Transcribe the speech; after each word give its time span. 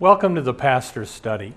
Welcome 0.00 0.36
to 0.36 0.40
the 0.40 0.54
Pastor's 0.54 1.10
Study. 1.10 1.54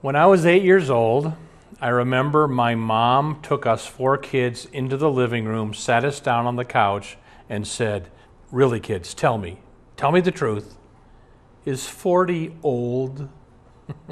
When 0.00 0.16
I 0.16 0.24
was 0.24 0.46
eight 0.46 0.62
years 0.62 0.88
old, 0.88 1.34
I 1.78 1.88
remember 1.88 2.48
my 2.48 2.74
mom 2.74 3.42
took 3.42 3.66
us 3.66 3.86
four 3.86 4.16
kids 4.16 4.64
into 4.72 4.96
the 4.96 5.10
living 5.10 5.44
room, 5.44 5.74
sat 5.74 6.06
us 6.06 6.20
down 6.20 6.46
on 6.46 6.56
the 6.56 6.64
couch, 6.64 7.18
and 7.50 7.66
said, 7.66 8.08
Really, 8.50 8.80
kids, 8.80 9.12
tell 9.12 9.36
me, 9.36 9.58
tell 9.94 10.10
me 10.10 10.22
the 10.22 10.30
truth. 10.30 10.78
Is 11.66 11.86
40 11.86 12.56
old? 12.62 13.28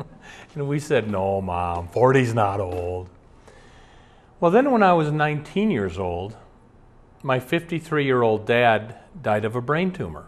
and 0.55 0.69
we 0.69 0.79
said, 0.79 1.11
No, 1.11 1.41
mom, 1.41 1.89
40's 1.89 2.35
not 2.35 2.61
old. 2.61 3.09
Well, 4.41 4.51
then 4.51 4.71
when 4.71 4.83
I 4.83 4.93
was 4.93 5.11
19 5.11 5.71
years 5.71 5.97
old, 5.99 6.37
my 7.23 7.41
53 7.41 8.05
year 8.05 8.21
old 8.21 8.45
dad 8.45 8.97
died 9.23 9.47
of 9.47 9.57
a 9.57 9.63
brain 9.63 9.91
tumor. 9.91 10.27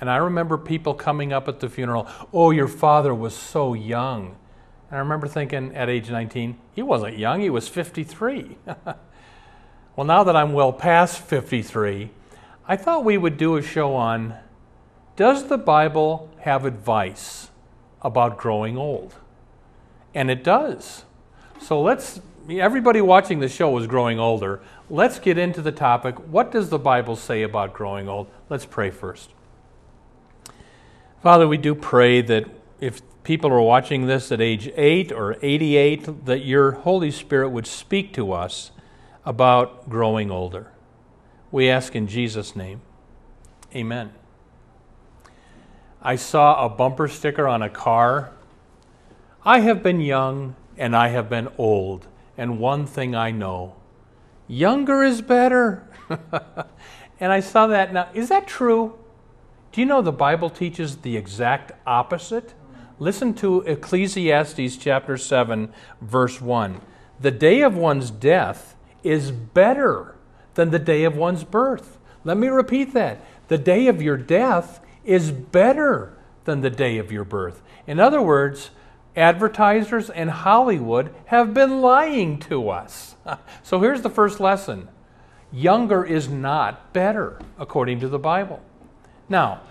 And 0.00 0.10
I 0.10 0.16
remember 0.16 0.58
people 0.58 0.94
coming 0.94 1.32
up 1.32 1.48
at 1.48 1.60
the 1.60 1.68
funeral, 1.68 2.08
Oh, 2.32 2.50
your 2.50 2.68
father 2.68 3.14
was 3.14 3.34
so 3.34 3.74
young. 3.74 4.36
And 4.90 4.96
I 4.96 5.00
remember 5.00 5.26
thinking 5.26 5.74
at 5.74 5.88
age 5.88 6.10
19, 6.10 6.58
he 6.74 6.82
wasn't 6.82 7.18
young, 7.18 7.40
he 7.40 7.50
was 7.50 7.68
53. 7.68 8.58
well, 9.96 10.06
now 10.06 10.22
that 10.22 10.36
I'm 10.36 10.52
well 10.52 10.72
past 10.72 11.20
53, 11.20 12.10
I 12.68 12.76
thought 12.76 13.04
we 13.04 13.16
would 13.16 13.36
do 13.36 13.56
a 13.56 13.62
show 13.62 13.94
on 13.94 14.34
Does 15.16 15.48
the 15.48 15.58
Bible 15.58 16.30
have 16.40 16.64
advice 16.64 17.50
about 18.02 18.38
growing 18.38 18.76
old? 18.76 19.14
And 20.14 20.30
it 20.30 20.44
does. 20.44 21.04
So 21.60 21.80
let's, 21.80 22.20
everybody 22.48 23.00
watching 23.00 23.40
the 23.40 23.48
show 23.48 23.76
is 23.78 23.86
growing 23.86 24.18
older. 24.18 24.60
Let's 24.88 25.18
get 25.18 25.36
into 25.36 25.62
the 25.62 25.72
topic. 25.72 26.16
What 26.28 26.52
does 26.52 26.68
the 26.68 26.78
Bible 26.78 27.16
say 27.16 27.42
about 27.42 27.72
growing 27.72 28.08
old? 28.08 28.28
Let's 28.48 28.66
pray 28.66 28.90
first. 28.90 29.30
Father, 31.26 31.48
we 31.48 31.56
do 31.56 31.74
pray 31.74 32.22
that 32.22 32.48
if 32.78 33.02
people 33.24 33.50
are 33.50 33.60
watching 33.60 34.06
this 34.06 34.30
at 34.30 34.40
age 34.40 34.70
8 34.76 35.10
or 35.10 35.36
88, 35.42 36.24
that 36.24 36.44
your 36.44 36.70
Holy 36.70 37.10
Spirit 37.10 37.48
would 37.48 37.66
speak 37.66 38.12
to 38.12 38.30
us 38.30 38.70
about 39.24 39.90
growing 39.90 40.30
older. 40.30 40.70
We 41.50 41.68
ask 41.68 41.96
in 41.96 42.06
Jesus' 42.06 42.54
name. 42.54 42.80
Amen. 43.74 44.12
I 46.00 46.14
saw 46.14 46.64
a 46.64 46.68
bumper 46.68 47.08
sticker 47.08 47.48
on 47.48 47.60
a 47.60 47.70
car. 47.70 48.30
I 49.44 49.58
have 49.58 49.82
been 49.82 50.00
young 50.00 50.54
and 50.78 50.94
I 50.94 51.08
have 51.08 51.28
been 51.28 51.48
old, 51.58 52.06
and 52.38 52.60
one 52.60 52.86
thing 52.86 53.16
I 53.16 53.32
know 53.32 53.74
younger 54.46 55.02
is 55.02 55.22
better. 55.22 55.88
and 57.18 57.32
I 57.32 57.40
saw 57.40 57.66
that 57.66 57.92
now. 57.92 58.10
Is 58.14 58.28
that 58.28 58.46
true? 58.46 58.96
Do 59.76 59.82
you 59.82 59.86
know 59.86 60.00
the 60.00 60.10
Bible 60.10 60.48
teaches 60.48 60.96
the 60.96 61.18
exact 61.18 61.70
opposite? 61.86 62.54
Listen 62.98 63.34
to 63.34 63.60
Ecclesiastes 63.60 64.78
chapter 64.78 65.18
7, 65.18 65.70
verse 66.00 66.40
1. 66.40 66.80
The 67.20 67.30
day 67.30 67.60
of 67.60 67.76
one's 67.76 68.10
death 68.10 68.74
is 69.02 69.30
better 69.30 70.16
than 70.54 70.70
the 70.70 70.78
day 70.78 71.04
of 71.04 71.14
one's 71.14 71.44
birth. 71.44 71.98
Let 72.24 72.38
me 72.38 72.48
repeat 72.48 72.94
that. 72.94 73.20
The 73.48 73.58
day 73.58 73.86
of 73.88 74.00
your 74.00 74.16
death 74.16 74.80
is 75.04 75.30
better 75.30 76.16
than 76.44 76.62
the 76.62 76.70
day 76.70 76.96
of 76.96 77.12
your 77.12 77.24
birth. 77.24 77.62
In 77.86 78.00
other 78.00 78.22
words, 78.22 78.70
advertisers 79.14 80.08
and 80.08 80.30
Hollywood 80.30 81.14
have 81.26 81.52
been 81.52 81.82
lying 81.82 82.38
to 82.48 82.70
us. 82.70 83.16
So 83.62 83.82
here's 83.82 84.00
the 84.00 84.08
first 84.08 84.40
lesson 84.40 84.88
younger 85.52 86.02
is 86.02 86.30
not 86.30 86.94
better, 86.94 87.38
according 87.58 88.00
to 88.00 88.08
the 88.08 88.18
Bible. 88.18 88.62
Now, 89.28 89.62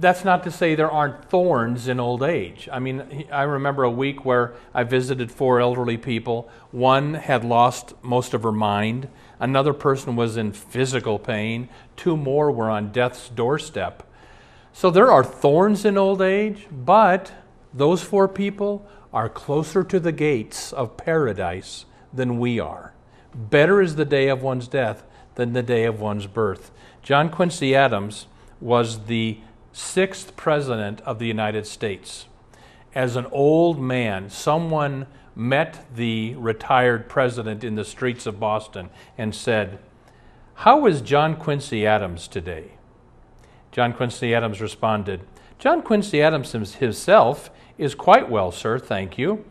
that's 0.00 0.24
not 0.24 0.44
to 0.44 0.50
say 0.50 0.74
there 0.74 0.90
aren't 0.90 1.28
thorns 1.28 1.88
in 1.88 1.98
old 1.98 2.22
age. 2.22 2.68
I 2.72 2.78
mean, 2.78 3.26
I 3.32 3.42
remember 3.42 3.82
a 3.82 3.90
week 3.90 4.24
where 4.24 4.54
I 4.72 4.84
visited 4.84 5.32
four 5.32 5.60
elderly 5.60 5.96
people. 5.96 6.48
One 6.70 7.14
had 7.14 7.44
lost 7.44 7.94
most 8.02 8.32
of 8.32 8.44
her 8.44 8.52
mind, 8.52 9.08
another 9.40 9.72
person 9.72 10.14
was 10.14 10.36
in 10.36 10.52
physical 10.52 11.18
pain, 11.18 11.68
two 11.96 12.16
more 12.16 12.52
were 12.52 12.70
on 12.70 12.92
death's 12.92 13.28
doorstep. 13.28 14.04
So 14.72 14.90
there 14.90 15.10
are 15.10 15.24
thorns 15.24 15.84
in 15.84 15.98
old 15.98 16.22
age, 16.22 16.68
but 16.70 17.32
those 17.74 18.02
four 18.02 18.28
people 18.28 18.88
are 19.12 19.28
closer 19.28 19.82
to 19.82 19.98
the 19.98 20.12
gates 20.12 20.72
of 20.72 20.96
paradise 20.96 21.86
than 22.12 22.38
we 22.38 22.60
are. 22.60 22.94
Better 23.34 23.82
is 23.82 23.96
the 23.96 24.04
day 24.04 24.28
of 24.28 24.42
one's 24.42 24.68
death 24.68 25.02
than 25.34 25.54
the 25.54 25.62
day 25.62 25.84
of 25.84 26.00
one's 26.00 26.26
birth. 26.26 26.70
John 27.02 27.30
Quincy 27.30 27.74
Adams 27.74 28.26
was 28.60 29.06
the 29.06 29.38
sixth 29.78 30.34
president 30.36 31.00
of 31.02 31.18
the 31.18 31.26
United 31.26 31.66
States. 31.66 32.26
As 32.94 33.14
an 33.14 33.26
old 33.26 33.80
man, 33.80 34.28
someone 34.28 35.06
met 35.36 35.86
the 35.94 36.34
retired 36.34 37.08
president 37.08 37.62
in 37.62 37.76
the 37.76 37.84
streets 37.84 38.26
of 38.26 38.40
Boston 38.40 38.90
and 39.16 39.32
said, 39.32 39.78
How 40.54 40.84
is 40.86 41.00
John 41.00 41.36
Quincy 41.36 41.86
Adams 41.86 42.26
today? 42.26 42.72
John 43.70 43.92
Quincy 43.92 44.34
Adams 44.34 44.60
responded, 44.60 45.20
John 45.60 45.82
Quincy 45.82 46.20
Adams 46.20 46.52
himself 46.52 47.50
is 47.76 47.94
quite 47.94 48.28
well, 48.28 48.50
sir, 48.50 48.80
thank 48.80 49.16
you, 49.16 49.44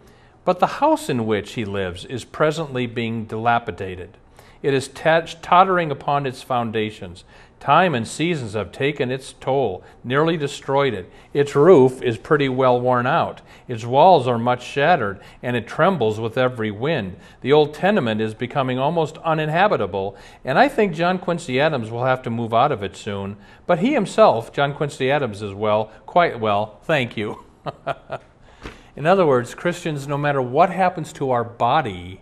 but 0.44 0.60
the 0.60 0.68
house 0.68 1.10
in 1.10 1.26
which 1.26 1.54
he 1.54 1.64
lives 1.64 2.04
is 2.04 2.26
presently 2.26 2.86
being 2.86 3.26
dilapidated. 3.26 4.18
It 4.62 4.74
is 4.74 4.90
tottering 4.90 5.92
upon 5.92 6.26
its 6.26 6.42
foundations. 6.42 7.24
Time 7.60 7.96
and 7.96 8.08
seasons 8.08 8.54
have 8.54 8.72
taken 8.72 9.10
its 9.10 9.34
toll, 9.34 9.84
nearly 10.04 10.38
destroyed 10.38 10.94
it. 10.94 11.12
Its 11.34 11.56
roof 11.56 12.04
is 12.04 12.18
pretty 12.18 12.48
well 12.48 12.80
worn 12.80 13.08
out. 13.08 13.42
Its 13.68 13.84
walls 13.84 14.28
are 14.28 14.38
much 14.38 14.64
shattered, 14.64 15.20
and 15.42 15.56
it 15.56 15.68
trembles 15.68 16.20
with 16.20 16.38
every 16.38 16.70
wind. 16.70 17.18
The 17.42 17.52
old 17.52 17.74
tenement 17.74 18.22
is 18.22 18.36
becoming 18.36 18.78
almost 18.78 19.18
uninhabitable, 19.18 20.16
and 20.46 20.60
I 20.60 20.70
think 20.70 20.94
John 20.94 21.18
Quincy 21.18 21.60
Adams 21.60 21.90
will 21.90 22.06
have 22.06 22.22
to 22.24 22.30
move 22.30 22.54
out 22.54 22.72
of 22.72 22.84
it 22.84 22.96
soon. 22.96 23.38
But 23.66 23.80
he 23.80 23.94
himself, 23.94 24.54
John 24.54 24.76
Quincy 24.76 25.10
Adams, 25.10 25.42
is 25.42 25.54
well, 25.56 25.92
quite 26.06 26.40
well, 26.40 26.80
thank 26.84 27.18
you. 27.18 27.44
In 28.96 29.08
other 29.08 29.26
words, 29.26 29.56
Christians, 29.56 30.08
no 30.08 30.18
matter 30.18 30.42
what 30.42 30.70
happens 30.70 31.12
to 31.14 31.32
our 31.32 31.44
body, 31.44 32.22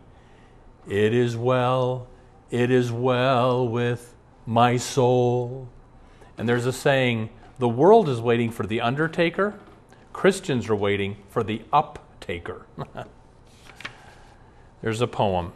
it 0.88 1.14
is 1.14 1.36
well, 1.36 2.08
it 2.50 2.72
is 2.72 2.92
well 2.92 3.68
with 3.68 4.15
my 4.46 4.78
soul. 4.78 5.68
And 6.38 6.48
there's 6.48 6.66
a 6.66 6.74
saying 6.74 7.30
the 7.60 7.70
world 7.70 8.10
is 8.10 8.20
waiting 8.20 8.52
for 8.52 8.66
the 8.66 8.82
undertaker, 8.82 9.56
Christians 10.14 10.70
are 10.70 10.76
waiting 10.76 11.18
for 11.30 11.44
the 11.44 11.62
uptaker. 11.74 12.64
there's 14.82 15.02
a 15.02 15.08
poem. 15.08 15.52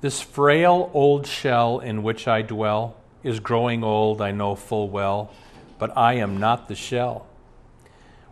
This 0.00 0.20
frail 0.20 0.90
old 0.94 1.26
shell 1.26 1.80
in 1.80 2.02
which 2.02 2.28
I 2.28 2.42
dwell 2.42 2.96
is 3.22 3.40
growing 3.40 3.82
old, 3.82 4.20
I 4.20 4.30
know 4.30 4.54
full 4.54 4.88
well, 4.88 5.32
but 5.78 5.96
I 5.96 6.14
am 6.14 6.36
not 6.36 6.68
the 6.68 6.74
shell. 6.74 7.26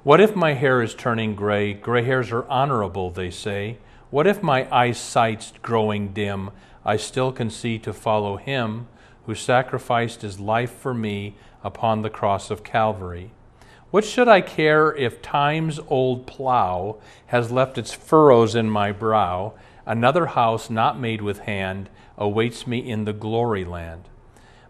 What 0.04 0.20
if 0.20 0.36
my 0.36 0.52
hair 0.52 0.82
is 0.82 0.94
turning 0.94 1.34
gray? 1.34 1.74
Gray 1.74 2.04
hairs 2.04 2.30
are 2.30 2.46
honorable, 2.48 3.10
they 3.10 3.30
say. 3.30 3.78
What 4.10 4.28
if 4.28 4.42
my 4.42 4.68
eyesight's 4.70 5.52
growing 5.62 6.12
dim? 6.12 6.50
I 6.86 6.96
still 6.96 7.32
can 7.32 7.50
see 7.50 7.80
to 7.80 7.92
follow 7.92 8.36
him 8.36 8.86
who 9.26 9.34
sacrificed 9.34 10.22
his 10.22 10.38
life 10.38 10.70
for 10.70 10.94
me 10.94 11.34
upon 11.64 12.02
the 12.02 12.10
cross 12.10 12.48
of 12.48 12.62
Calvary. 12.62 13.32
What 13.90 14.04
should 14.04 14.28
I 14.28 14.40
care 14.40 14.94
if 14.94 15.20
time's 15.20 15.80
old 15.88 16.28
plow 16.28 16.98
has 17.26 17.50
left 17.50 17.76
its 17.76 17.92
furrows 17.92 18.54
in 18.54 18.70
my 18.70 18.92
brow? 18.92 19.54
Another 19.84 20.26
house 20.26 20.70
not 20.70 20.98
made 20.98 21.22
with 21.22 21.40
hand 21.40 21.90
awaits 22.16 22.68
me 22.68 22.78
in 22.78 23.04
the 23.04 23.12
glory 23.12 23.64
land. 23.64 24.04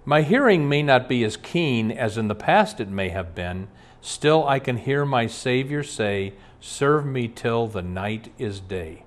My 0.07 0.23
hearing 0.23 0.69
may 0.69 0.83
not 0.83 1.11
be 1.11 1.23
as 1.23 1.37
keen 1.37 1.91
as 1.91 2.17
in 2.17 2.29
the 2.29 2.35
past 2.35 2.81
it 2.81 2.89
may 2.89 3.11
have 3.11 3.35
been. 3.35 3.69
Still, 4.01 4.47
I 4.49 4.59
can 4.59 4.79
hear 4.79 5.05
my 5.05 5.27
Savior 5.27 5.83
say, 5.83 6.33
Serve 6.61 7.05
me 7.05 7.29
till 7.29 7.67
the 7.67 7.83
night 7.83 8.33
is 8.39 8.61
day. 8.61 9.03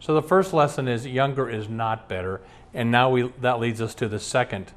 So 0.00 0.14
the 0.14 0.22
first 0.22 0.52
lesson 0.52 0.88
is 0.88 1.06
younger 1.06 1.48
is 1.48 1.68
not 1.68 2.08
better. 2.08 2.40
And 2.72 2.90
now 2.90 3.10
we, 3.10 3.32
that 3.40 3.60
leads 3.60 3.80
us 3.80 3.94
to 3.96 4.08
the 4.08 4.20
second 4.20 4.72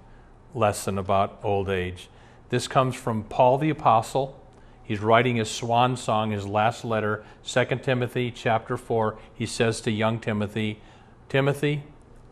lesson 0.54 0.98
about 0.98 1.40
old 1.44 1.70
age. 1.70 2.10
This 2.50 2.68
comes 2.68 2.96
from 2.96 3.24
Paul 3.24 3.58
the 3.58 3.70
Apostle. 3.70 4.38
He's 4.84 5.00
writing 5.00 5.38
his 5.38 5.50
swan 5.50 5.96
song, 5.96 6.32
his 6.32 6.46
last 6.46 6.84
letter, 6.84 7.24
2 7.46 7.66
Timothy 7.82 8.32
chapter 8.32 8.76
4. 8.76 9.18
He 9.34 9.46
says 9.46 9.80
to 9.82 9.92
young 9.92 10.20
Timothy, 10.20 10.82
Timothy, 11.30 11.84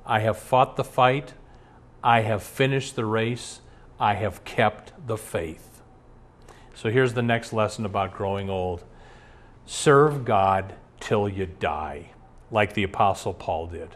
I 0.06 0.20
have 0.20 0.38
fought 0.38 0.76
the 0.76 0.84
fight, 0.84 1.34
I 2.04 2.22
have 2.22 2.44
finished 2.44 2.96
the 2.96 3.06
race, 3.06 3.62
I 4.00 4.16
have 4.16 4.44
kept 4.44 4.92
the 5.08 5.18
faith. 5.18 5.82
So 6.74 6.90
here's 6.90 7.14
the 7.14 7.22
next 7.22 7.54
lesson 7.54 7.86
about 7.86 8.14
growing 8.14 8.50
old 8.50 8.84
serve 9.66 10.26
God 10.26 10.74
till 11.00 11.30
you 11.30 11.46
die, 11.46 12.12
like 12.52 12.74
the 12.74 12.84
Apostle 12.84 13.34
Paul 13.34 13.68
did. 13.68 13.96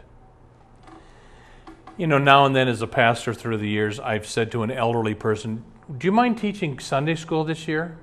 You 1.96 2.06
know, 2.06 2.18
now 2.18 2.44
and 2.44 2.56
then 2.56 2.66
as 2.66 2.82
a 2.82 2.86
pastor 2.86 3.32
through 3.32 3.58
the 3.58 3.68
years, 3.68 4.00
I've 4.00 4.26
said 4.26 4.50
to 4.52 4.62
an 4.62 4.70
elderly 4.70 5.14
person, 5.14 5.64
Do 5.96 6.06
you 6.06 6.12
mind 6.12 6.38
teaching 6.38 6.78
Sunday 6.78 7.14
school 7.14 7.44
this 7.44 7.68
year? 7.68 7.98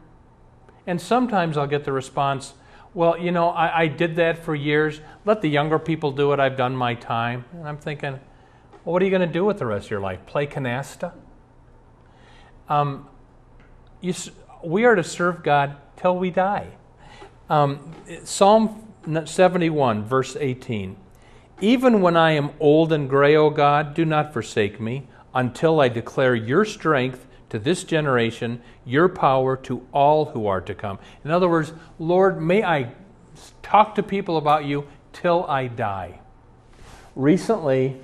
And 0.88 1.00
sometimes 1.00 1.58
I'll 1.58 1.68
get 1.68 1.84
the 1.84 1.92
response, 1.92 2.54
Well, 2.94 3.18
you 3.18 3.32
know, 3.32 3.50
I, 3.50 3.82
I 3.82 3.88
did 3.88 4.16
that 4.16 4.38
for 4.38 4.56
years. 4.56 5.02
Let 5.26 5.42
the 5.42 5.50
younger 5.50 5.78
people 5.78 6.12
do 6.12 6.32
it. 6.32 6.40
I've 6.40 6.56
done 6.56 6.76
my 6.76 6.96
time. 6.96 7.44
And 7.54 7.68
I'm 7.68 7.78
thinking, 7.78 8.14
Well, 8.84 8.94
what 8.94 9.02
are 9.02 9.06
you 9.06 9.12
going 9.12 9.28
to 9.28 9.34
do 9.34 9.44
with 9.44 9.58
the 9.58 9.66
rest 9.66 9.88
of 9.88 9.92
your 9.92 10.00
life? 10.00 10.26
Play 10.26 10.48
canasta? 10.48 11.12
Um, 12.70 13.10
you, 14.00 14.14
we 14.64 14.86
are 14.86 14.96
to 14.96 15.04
serve 15.04 15.44
God 15.44 15.76
till 15.98 16.18
we 16.18 16.30
die. 16.30 16.68
Um, 17.50 17.94
Psalm 18.24 18.91
71, 19.06 20.06
verse 20.06 20.36
18. 20.40 20.96
Even 21.60 22.02
when 22.02 22.18
I 22.18 22.32
am 22.32 22.52
old 22.60 22.92
and 22.92 23.10
gray, 23.10 23.36
O 23.36 23.50
God, 23.50 23.94
do 23.94 24.06
not 24.06 24.34
forsake 24.34 24.80
me 24.80 25.08
until 25.34 25.80
I 25.80 25.90
declare 25.90 26.36
your 26.36 26.66
strength 26.66 27.28
to 27.50 27.60
this 27.60 27.84
generation, 27.84 28.62
your 28.86 29.10
power 29.10 29.58
to 29.58 29.86
all 29.92 30.26
who 30.26 30.48
are 30.48 30.62
to 30.62 30.74
come. 30.74 31.00
In 31.24 31.32
other 31.32 31.50
words, 31.50 31.74
Lord, 32.00 32.42
may 32.42 32.64
I 32.64 32.94
talk 33.62 33.96
to 33.96 34.04
people 34.04 34.38
about 34.38 34.66
you 34.66 34.88
till 35.14 35.46
I 35.46 35.68
die. 35.68 36.20
Recently, 37.16 38.00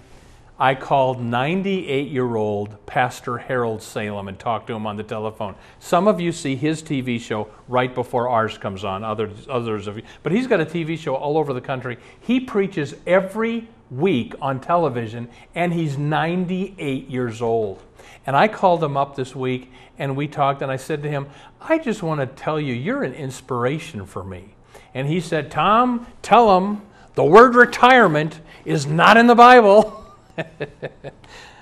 I 0.60 0.74
called 0.74 1.22
98 1.22 2.10
year 2.10 2.36
old 2.36 2.84
Pastor 2.88 3.38
Harold 3.38 3.82
Salem 3.82 4.28
and 4.28 4.40
talked 4.40 4.68
to 4.68 4.74
him 4.74 4.88
on 4.88 4.98
the 4.98 5.04
telephone. 5.04 5.56
Some 5.80 6.08
of 6.08 6.20
you 6.20 6.32
see 6.32 6.56
his 6.56 6.82
TV 6.82 7.20
show 7.20 7.50
right 7.68 7.94
before 7.94 8.28
ours 8.28 8.58
comes 8.58 8.84
on, 8.84 9.04
others, 9.04 9.46
others 9.48 9.86
of 9.86 9.98
you. 9.98 10.04
But 10.24 10.32
he's 10.32 10.48
got 10.48 10.60
a 10.60 10.66
TV 10.66 10.98
show 10.98 11.16
all 11.16 11.38
over 11.38 11.54
the 11.54 11.62
country. 11.62 11.98
He 12.20 12.40
preaches 12.40 12.96
every 13.06 13.68
week 13.92 14.34
on 14.42 14.60
television, 14.60 15.30
and 15.54 15.74
he's 15.74 15.98
98 15.98 17.08
years 17.08 17.42
old. 17.42 17.82
And 18.26 18.36
I 18.36 18.48
called 18.48 18.84
him 18.84 18.98
up 18.98 19.16
this 19.16 19.36
week 19.36 19.72
and 20.00 20.16
we 20.16 20.28
talked, 20.28 20.62
and 20.62 20.72
I 20.72 20.76
said 20.78 21.02
to 21.04 21.10
him, 21.10 21.28
I 21.62 21.80
just 21.80 22.04
want 22.04 22.20
to 22.20 22.28
tell 22.28 22.60
you, 22.60 22.74
you're 22.74 23.04
an 23.04 23.14
inspiration 23.14 24.06
for 24.06 24.24
me. 24.24 24.54
And 24.94 25.08
he 25.08 25.20
said, 25.20 25.50
Tom, 25.50 26.08
tell 26.22 26.58
him 26.58 26.82
the 27.16 27.24
word 27.24 27.56
retirement 27.56 28.40
is 28.64 28.86
not 28.86 29.18
in 29.18 29.28
the 29.28 29.36
Bible. 29.36 30.04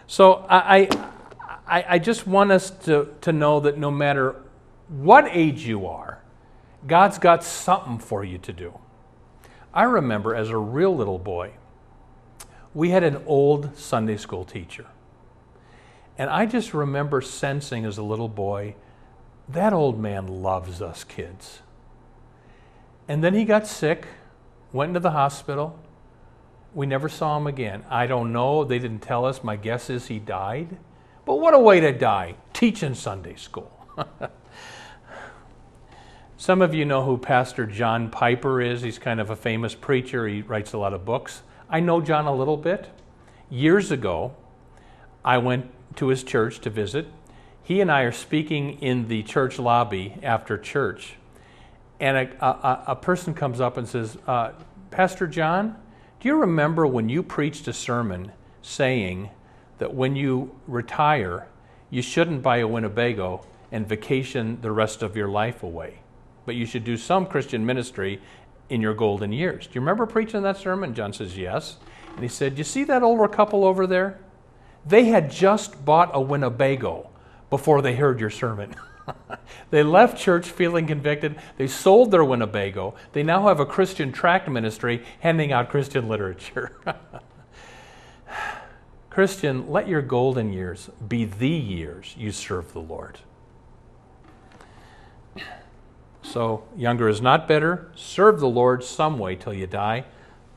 so 0.08 0.46
I, 0.50 0.90
I, 1.68 1.86
I 1.90 2.00
just 2.00 2.28
want 2.28 2.52
us 2.52 2.70
to, 2.86 3.14
to 3.22 3.32
know 3.32 3.60
that 3.62 3.78
no 3.78 3.92
matter 3.92 4.36
what 4.88 5.28
age 5.30 5.66
you 5.66 5.88
are, 5.88 6.22
God's 6.86 7.18
got 7.18 7.44
something 7.44 7.98
for 7.98 8.24
you 8.24 8.38
to 8.40 8.54
do. 8.54 8.80
I 9.74 9.84
remember 9.84 10.36
as 10.36 10.50
a 10.50 10.58
real 10.58 10.96
little 10.96 11.20
boy, 11.20 11.54
we 12.74 12.90
had 12.90 13.04
an 13.04 13.24
old 13.26 13.78
Sunday 13.78 14.18
school 14.18 14.46
teacher. 14.46 14.86
And 16.18 16.30
I 16.30 16.46
just 16.46 16.74
remember 16.74 17.22
sensing 17.22 17.86
as 17.86 17.98
a 17.98 18.04
little 18.04 18.30
boy, 18.30 18.76
that 19.50 19.74
old 19.74 20.00
man 20.00 20.28
loves 20.28 20.82
us 20.82 21.04
kids. 21.04 21.60
And 23.08 23.24
then 23.24 23.34
he 23.34 23.46
got 23.46 23.68
sick, 23.68 24.08
went 24.72 24.90
into 24.90 25.00
the 25.00 25.12
hospital, 25.12 25.80
we 26.76 26.86
never 26.86 27.08
saw 27.08 27.38
him 27.38 27.48
again. 27.48 27.84
I 27.90 28.06
don't 28.06 28.34
know. 28.34 28.66
They 28.66 28.80
didn't 28.80 29.00
tell 29.00 29.26
us. 29.26 29.44
My 29.44 29.56
guess 29.56 29.90
is 29.90 30.08
he 30.08 30.20
died. 30.20 30.78
But 31.24 31.36
what 31.40 31.54
a 31.54 31.60
way 31.60 31.80
to 31.80 31.92
die, 31.92 32.36
teaching 32.54 32.94
Sunday 32.94 33.36
school. 33.38 33.72
Some 36.38 36.62
of 36.62 36.76
you 36.76 36.84
know 36.84 37.04
who 37.04 37.18
Pastor 37.18 37.66
John 37.66 38.10
Piper 38.12 38.62
is. 38.62 38.82
He's 38.82 39.00
kind 39.00 39.22
of 39.22 39.30
a 39.30 39.38
famous 39.38 39.74
preacher. 39.74 40.28
He 40.28 40.42
writes 40.42 40.74
a 40.74 40.78
lot 40.78 40.94
of 40.94 41.06
books. 41.06 41.44
I 41.70 41.80
know 41.80 42.02
John 42.02 42.26
a 42.26 42.36
little 42.36 42.58
bit. 42.58 42.90
Years 43.50 43.90
ago, 43.90 44.36
I 45.24 45.38
went 45.38 45.72
to 45.96 46.10
his 46.10 46.24
church 46.24 46.60
to 46.60 46.70
visit. 46.70 47.08
He 47.64 47.80
and 47.80 47.90
I 47.90 48.02
are 48.02 48.12
speaking 48.12 48.82
in 48.82 49.08
the 49.08 49.24
church 49.24 49.58
lobby 49.58 50.18
after 50.22 50.58
church. 50.58 51.16
And 52.02 52.18
a, 52.18 52.46
a, 52.46 52.84
a 52.88 52.96
person 52.98 53.34
comes 53.34 53.62
up 53.62 53.78
and 53.78 53.88
says, 53.88 54.18
uh, 54.28 54.52
Pastor 54.92 55.26
John, 55.26 55.78
do 56.26 56.30
you 56.30 56.38
remember 56.40 56.88
when 56.88 57.08
you 57.08 57.22
preached 57.22 57.68
a 57.68 57.74
sermon 57.74 58.32
saying 58.64 59.30
that 59.78 59.94
when 59.94 60.16
you 60.16 60.56
retire, 60.66 61.48
you 61.92 62.02
shouldn't 62.02 62.42
buy 62.42 62.58
a 62.58 62.68
Winnebago 62.68 63.46
and 63.72 63.88
vacation 63.88 64.58
the 64.64 64.72
rest 64.72 65.04
of 65.04 65.16
your 65.16 65.28
life 65.28 65.62
away, 65.62 66.00
but 66.48 66.56
you 66.56 66.66
should 66.66 66.84
do 66.84 66.98
some 66.98 67.28
Christian 67.28 67.64
ministry 67.64 68.20
in 68.70 68.82
your 68.82 68.96
golden 68.96 69.32
years? 69.32 69.68
Do 69.68 69.74
you 69.76 69.82
remember 69.82 70.08
preaching 70.08 70.42
that 70.42 70.58
sermon? 70.58 70.96
John 70.96 71.14
says, 71.14 71.38
Yes. 71.38 71.78
And 72.16 72.24
he 72.24 72.28
said, 72.28 72.58
You 72.58 72.64
see 72.64 72.86
that 72.86 73.04
older 73.04 73.28
couple 73.28 73.64
over 73.64 73.86
there? 73.86 74.20
They 74.84 75.06
had 75.06 75.30
just 75.30 75.86
bought 75.86 76.10
a 76.12 76.20
Winnebago 76.20 77.08
before 77.52 77.84
they 77.84 77.98
heard 77.98 78.20
your 78.20 78.32
sermon. 78.32 78.74
they 79.70 79.84
left 79.84 80.18
church 80.18 80.50
feeling 80.50 80.88
convicted. 80.88 81.36
They 81.58 81.68
sold 81.68 82.12
their 82.12 82.24
Winnebago. 82.24 82.96
They 83.14 83.24
now 83.24 83.48
have 83.48 83.60
a 83.60 83.66
Christian 83.66 84.12
tract 84.12 84.50
ministry 84.50 85.04
handing 85.20 85.52
out 85.52 85.70
Christian 85.70 86.08
literature. 86.08 86.76
Christian, 89.10 89.72
let 89.72 89.88
your 89.88 90.02
golden 90.02 90.52
years 90.52 90.90
be 91.08 91.26
the 91.26 91.48
years 91.48 92.16
you 92.18 92.32
serve 92.32 92.74
the 92.74 92.82
Lord. 92.82 93.20
So, 96.22 96.64
younger 96.76 97.08
is 97.08 97.22
not 97.22 97.48
better. 97.48 97.92
Serve 97.96 98.40
the 98.40 98.50
Lord 98.50 98.84
some 98.84 99.20
way 99.20 99.36
till 99.36 99.54
you 99.54 99.68
die. 99.68 100.06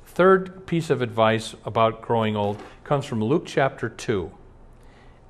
Third 0.06 0.67
piece 0.67 0.91
of 0.91 1.03
advice 1.03 1.55
about 1.65 2.03
growing 2.03 2.35
old 2.35 2.61
comes 2.83 3.05
from 3.05 3.23
Luke 3.23 3.44
chapter 3.47 3.89
2. 3.89 4.33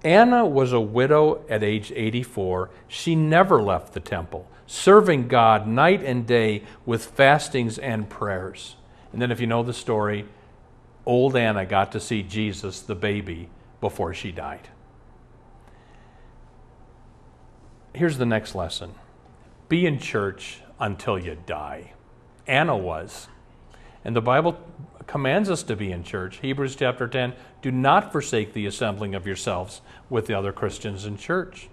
Anna 0.04 0.46
was 0.46 0.72
a 0.72 0.80
widow 0.80 1.44
at 1.48 1.62
age 1.62 1.92
84. 1.94 2.70
She 2.86 3.14
never 3.14 3.60
left 3.60 3.94
the 3.94 4.00
temple, 4.00 4.48
serving 4.66 5.28
God 5.28 5.66
night 5.66 6.02
and 6.02 6.26
day 6.26 6.62
with 6.86 7.04
fastings 7.04 7.78
and 7.78 8.08
prayers. 8.08 8.76
And 9.12 9.20
then, 9.20 9.32
if 9.32 9.40
you 9.40 9.46
know 9.46 9.62
the 9.62 9.72
story, 9.72 10.26
old 11.04 11.34
Anna 11.34 11.66
got 11.66 11.92
to 11.92 12.00
see 12.00 12.22
Jesus, 12.22 12.80
the 12.80 12.94
baby, 12.94 13.48
before 13.80 14.14
she 14.14 14.30
died. 14.30 14.68
Here's 17.94 18.18
the 18.18 18.26
next 18.26 18.54
lesson 18.54 18.94
be 19.68 19.84
in 19.86 19.98
church 19.98 20.60
until 20.78 21.18
you 21.18 21.36
die. 21.46 21.92
Anna 22.46 22.76
was. 22.76 23.28
And 24.04 24.14
the 24.14 24.22
Bible 24.22 24.58
commands 25.08 25.50
us 25.50 25.64
to 25.64 25.74
be 25.74 25.90
in 25.90 26.04
church. 26.04 26.38
Hebrews 26.40 26.76
chapter 26.76 27.08
10 27.08 27.32
do 27.62 27.72
not 27.72 28.12
forsake 28.12 28.52
the 28.52 28.66
assembling 28.66 29.16
of 29.16 29.26
yourselves 29.26 29.80
with 30.08 30.26
the 30.26 30.34
other 30.34 30.52
Christians 30.52 31.04
in 31.06 31.16
church. 31.16 31.68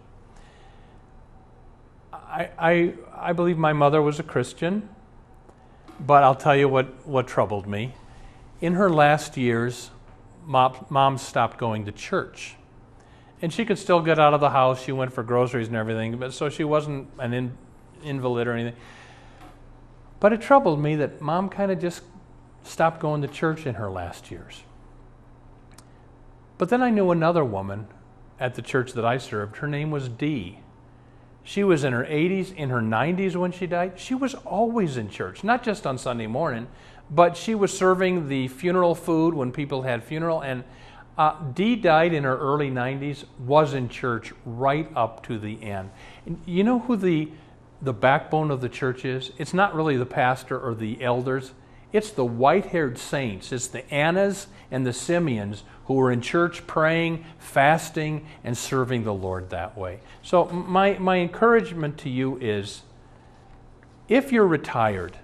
I, 2.12 2.50
I, 2.58 2.94
I 3.14 3.34
believe 3.34 3.58
my 3.58 3.74
mother 3.74 4.02
was 4.02 4.20
a 4.20 4.24
Christian, 4.24 4.88
but 6.00 6.24
I'll 6.24 6.36
tell 6.36 6.56
you 6.56 6.70
what, 6.70 7.06
what 7.06 7.28
troubled 7.28 7.68
me. 7.68 7.94
In 8.62 8.74
her 8.74 8.90
last 8.90 9.36
years, 9.36 9.92
mom, 10.46 10.86
mom 10.90 11.18
stopped 11.18 11.58
going 11.58 11.86
to 11.86 11.92
church. 11.92 12.56
And 13.42 13.54
she 13.54 13.66
could 13.66 13.78
still 13.78 14.02
get 14.02 14.18
out 14.18 14.34
of 14.34 14.40
the 14.40 14.52
house. 14.52 14.82
She 14.82 14.94
went 14.94 15.12
for 15.12 15.24
groceries 15.24 15.68
and 15.68 15.76
everything, 15.76 16.18
but 16.18 16.34
so 16.34 16.48
she 16.48 16.64
wasn't 16.64 17.10
an 17.20 17.34
in, 17.34 17.58
invalid 18.02 18.48
or 18.48 18.54
anything. 18.54 18.80
But 20.22 20.32
it 20.32 20.42
troubled 20.42 20.80
me 20.80 20.96
that 20.96 21.20
mom 21.20 21.50
kind 21.50 21.70
of 21.70 21.82
just 21.82 22.02
stopped 22.66 23.00
going 23.00 23.22
to 23.22 23.28
church 23.28 23.66
in 23.66 23.76
her 23.76 23.90
last 23.90 24.32
years. 24.32 24.64
But 26.58 26.70
then 26.70 26.82
I 26.82 26.90
knew 26.90 27.12
another 27.12 27.44
woman 27.44 27.88
at 28.40 28.56
the 28.56 28.62
church 28.62 28.94
that 28.94 29.06
I 29.06 29.18
served. 29.18 29.58
Her 29.58 29.68
name 29.68 29.92
was 29.92 30.10
Dee. 30.10 30.60
She 31.44 31.64
was 31.64 31.84
in 31.84 31.94
her 31.94 32.06
80s, 32.06 32.56
in 32.56 32.70
her 32.70 32.82
90s 32.82 33.36
when 33.36 33.52
she 33.52 33.68
died. 33.68 34.00
She 34.00 34.16
was 34.16 34.34
always 34.34 34.98
in 34.98 35.10
church, 35.10 35.44
not 35.44 35.64
just 35.64 35.86
on 35.86 35.98
Sunday 35.98 36.28
morning, 36.28 36.68
but 37.10 37.38
she 37.38 37.54
was 37.54 37.78
serving 37.78 38.30
the 38.30 38.48
funeral 38.48 38.96
food 38.96 39.34
when 39.36 39.52
people 39.52 39.84
had 39.84 40.04
funeral. 40.04 40.42
And 40.42 40.64
uh, 41.18 41.40
Dee 41.54 41.76
died 41.76 42.14
in 42.14 42.24
her 42.24 42.38
early 42.38 42.72
90s, 42.72 43.26
was 43.40 43.74
in 43.74 43.90
church 43.90 44.34
right 44.44 44.90
up 44.96 45.24
to 45.28 45.38
the 45.38 45.62
end. 45.62 45.92
And 46.26 46.42
you 46.46 46.64
know 46.64 46.80
who 46.80 46.96
the, 46.96 47.30
the 47.82 47.94
backbone 47.94 48.50
of 48.50 48.62
the 48.62 48.70
church 48.70 49.06
is? 49.06 49.32
It's 49.38 49.54
not 49.54 49.76
really 49.76 49.98
the 49.98 50.06
pastor 50.06 50.60
or 50.60 50.74
the 50.74 51.02
elders, 51.04 51.52
It's 51.92 52.12
the 52.12 52.26
white 52.26 52.68
haired 52.68 52.98
saints, 52.98 53.52
it's 53.52 53.68
the 53.68 53.90
Annas 53.94 54.48
and 54.72 54.86
the 54.86 54.94
Simeons 54.94 55.64
who 55.86 55.94
were 55.94 56.12
in 56.12 56.22
church 56.22 56.66
praying, 56.68 57.24
fasting, 57.38 58.26
and 58.44 58.58
serving 58.58 59.04
the 59.04 59.14
Lord 59.14 59.50
that 59.52 59.78
way. 59.78 60.00
So, 60.24 60.46
my, 60.46 60.98
my 60.98 61.18
encouragement 61.18 61.98
to 62.00 62.10
you 62.10 62.38
is 62.38 62.82
if 64.08 64.32
you're 64.32 64.48
retired, 64.48 65.18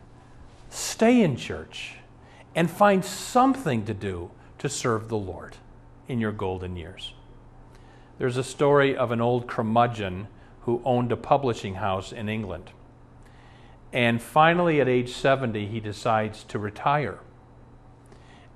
stay 0.70 1.22
in 1.22 1.36
church 1.36 1.96
and 2.56 2.70
find 2.70 3.03
something 3.03 3.86
to 3.86 3.94
do 3.94 4.32
to 4.60 4.70
serve 4.70 5.10
the 5.10 5.18
Lord 5.18 5.58
in 6.08 6.20
your 6.20 6.32
golden 6.32 6.75
years. 6.75 7.13
There's 8.18 8.38
a 8.38 8.44
story 8.44 8.96
of 8.96 9.12
an 9.12 9.22
old 9.22 9.48
curmudgeon 9.48 10.27
who 10.62 10.82
owned 10.86 11.12
a 11.12 11.18
publishing 11.18 11.75
house 11.75 12.12
in 12.12 12.30
England. 12.30 12.70
And 13.93 14.21
finally, 14.21 14.79
at 14.79 14.88
age 14.88 15.13
70, 15.13 15.67
he 15.67 15.79
decides 15.79 16.43
to 16.45 16.60
retire. 16.60 17.19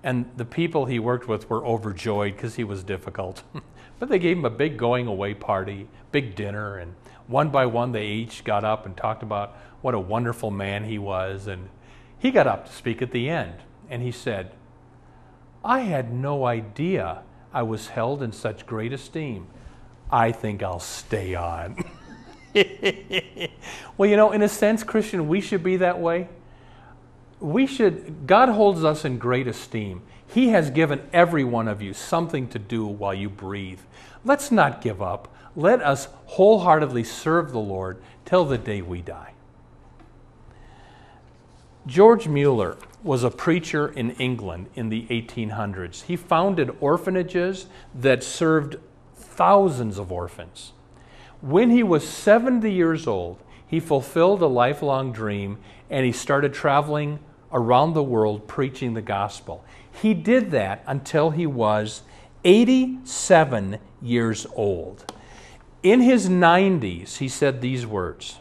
And 0.03 0.29
the 0.37 0.45
people 0.45 0.85
he 0.85 0.99
worked 0.99 1.27
with 1.27 1.49
were 1.49 1.65
overjoyed 1.65 2.35
because 2.35 2.55
he 2.55 2.63
was 2.63 2.83
difficult. 2.83 3.43
but 3.99 4.07
they 4.09 4.19
gave 4.19 4.37
him 4.37 4.45
a 4.45 4.49
big 4.49 4.77
going 4.77 5.07
away 5.07 5.33
party, 5.33 5.87
big 6.11 6.35
dinner, 6.35 6.77
and 6.77 6.93
one 7.27 7.49
by 7.49 7.65
one 7.65 7.91
they 7.91 8.05
each 8.05 8.43
got 8.43 8.63
up 8.63 8.85
and 8.85 8.95
talked 8.95 9.23
about 9.23 9.57
what 9.81 9.93
a 9.93 9.99
wonderful 9.99 10.51
man 10.51 10.85
he 10.85 10.99
was. 10.99 11.47
And 11.47 11.69
he 12.17 12.31
got 12.31 12.47
up 12.47 12.67
to 12.67 12.71
speak 12.71 13.01
at 13.01 13.11
the 13.11 13.29
end, 13.29 13.55
and 13.89 14.01
he 14.01 14.11
said, 14.11 14.51
I 15.63 15.81
had 15.81 16.13
no 16.13 16.45
idea 16.45 17.23
I 17.51 17.63
was 17.63 17.87
held 17.87 18.21
in 18.21 18.31
such 18.31 18.67
great 18.67 18.93
esteem. 18.93 19.47
I 20.11 20.31
think 20.31 20.61
I'll 20.61 20.79
stay 20.79 21.33
on. 21.33 21.83
well, 23.97 24.09
you 24.09 24.15
know, 24.15 24.31
in 24.31 24.41
a 24.41 24.49
sense, 24.49 24.83
Christian, 24.83 25.27
we 25.27 25.41
should 25.41 25.63
be 25.63 25.77
that 25.77 25.99
way. 25.99 26.29
We 27.39 27.67
should, 27.67 28.27
God 28.27 28.49
holds 28.49 28.83
us 28.83 29.03
in 29.03 29.17
great 29.17 29.47
esteem. 29.47 30.01
He 30.27 30.49
has 30.49 30.69
given 30.69 31.01
every 31.11 31.43
one 31.43 31.67
of 31.67 31.81
you 31.81 31.93
something 31.93 32.47
to 32.49 32.59
do 32.59 32.85
while 32.85 33.13
you 33.13 33.29
breathe. 33.29 33.81
Let's 34.23 34.51
not 34.51 34.81
give 34.81 35.01
up. 35.01 35.27
Let 35.55 35.81
us 35.81 36.07
wholeheartedly 36.25 37.03
serve 37.03 37.51
the 37.51 37.59
Lord 37.59 38.01
till 38.25 38.45
the 38.45 38.57
day 38.57 38.81
we 38.81 39.01
die. 39.01 39.33
George 41.85 42.27
Mueller 42.27 42.77
was 43.03 43.23
a 43.23 43.29
preacher 43.29 43.87
in 43.87 44.11
England 44.11 44.67
in 44.73 44.89
the 44.89 45.05
1800s. 45.07 46.03
He 46.03 46.15
founded 46.15 46.75
orphanages 46.79 47.67
that 47.93 48.23
served 48.23 48.77
thousands 49.15 49.99
of 49.99 50.11
orphans. 50.11 50.71
When 51.41 51.69
he 51.69 51.83
was 51.83 52.07
70 52.07 52.71
years 52.71 53.07
old, 53.07 53.37
he 53.67 53.79
fulfilled 53.79 54.41
a 54.41 54.47
lifelong 54.47 55.11
dream 55.11 55.57
and 55.89 56.05
he 56.05 56.11
started 56.11 56.53
traveling 56.53 57.19
around 57.51 57.93
the 57.93 58.03
world 58.03 58.47
preaching 58.47 58.93
the 58.93 59.01
gospel. 59.01 59.63
He 60.01 60.13
did 60.13 60.51
that 60.51 60.83
until 60.87 61.31
he 61.31 61.45
was 61.45 62.03
87 62.43 63.79
years 64.01 64.45
old. 64.55 65.11
In 65.83 66.01
his 66.01 66.29
90s, 66.29 67.17
he 67.17 67.27
said 67.27 67.61
these 67.61 67.85
words 67.85 68.39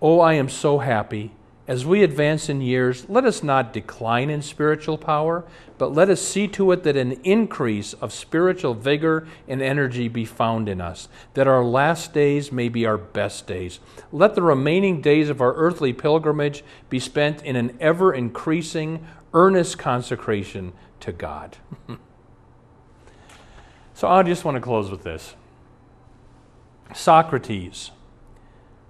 Oh, 0.00 0.20
I 0.20 0.34
am 0.34 0.48
so 0.48 0.78
happy 0.78 1.32
as 1.68 1.84
we 1.84 2.02
advance 2.02 2.48
in 2.48 2.62
years, 2.62 3.06
let 3.10 3.26
us 3.26 3.42
not 3.42 3.74
decline 3.74 4.30
in 4.30 4.40
spiritual 4.40 4.96
power, 4.96 5.44
but 5.76 5.92
let 5.92 6.08
us 6.08 6.22
see 6.22 6.48
to 6.48 6.72
it 6.72 6.82
that 6.82 6.96
an 6.96 7.12
increase 7.24 7.92
of 7.92 8.10
spiritual 8.10 8.72
vigor 8.72 9.28
and 9.46 9.60
energy 9.60 10.08
be 10.08 10.24
found 10.24 10.66
in 10.66 10.80
us, 10.80 11.08
that 11.34 11.46
our 11.46 11.62
last 11.62 12.14
days 12.14 12.50
may 12.50 12.70
be 12.70 12.86
our 12.86 12.96
best 12.96 13.46
days. 13.46 13.80
Let 14.10 14.34
the 14.34 14.42
remaining 14.42 15.02
days 15.02 15.28
of 15.28 15.42
our 15.42 15.54
earthly 15.56 15.92
pilgrimage 15.92 16.64
be 16.88 16.98
spent 16.98 17.42
in 17.42 17.54
an 17.54 17.76
ever 17.80 18.14
increasing, 18.14 19.06
earnest 19.34 19.78
consecration 19.78 20.72
to 21.00 21.12
God. 21.12 21.58
so 23.92 24.08
I 24.08 24.22
just 24.22 24.42
want 24.42 24.54
to 24.54 24.62
close 24.62 24.90
with 24.90 25.02
this 25.02 25.34
Socrates 26.94 27.90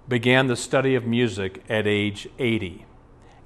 began 0.09 0.47
the 0.47 0.55
study 0.55 0.95
of 0.95 1.05
music 1.05 1.63
at 1.69 1.85
age 1.85 2.27
80. 2.39 2.85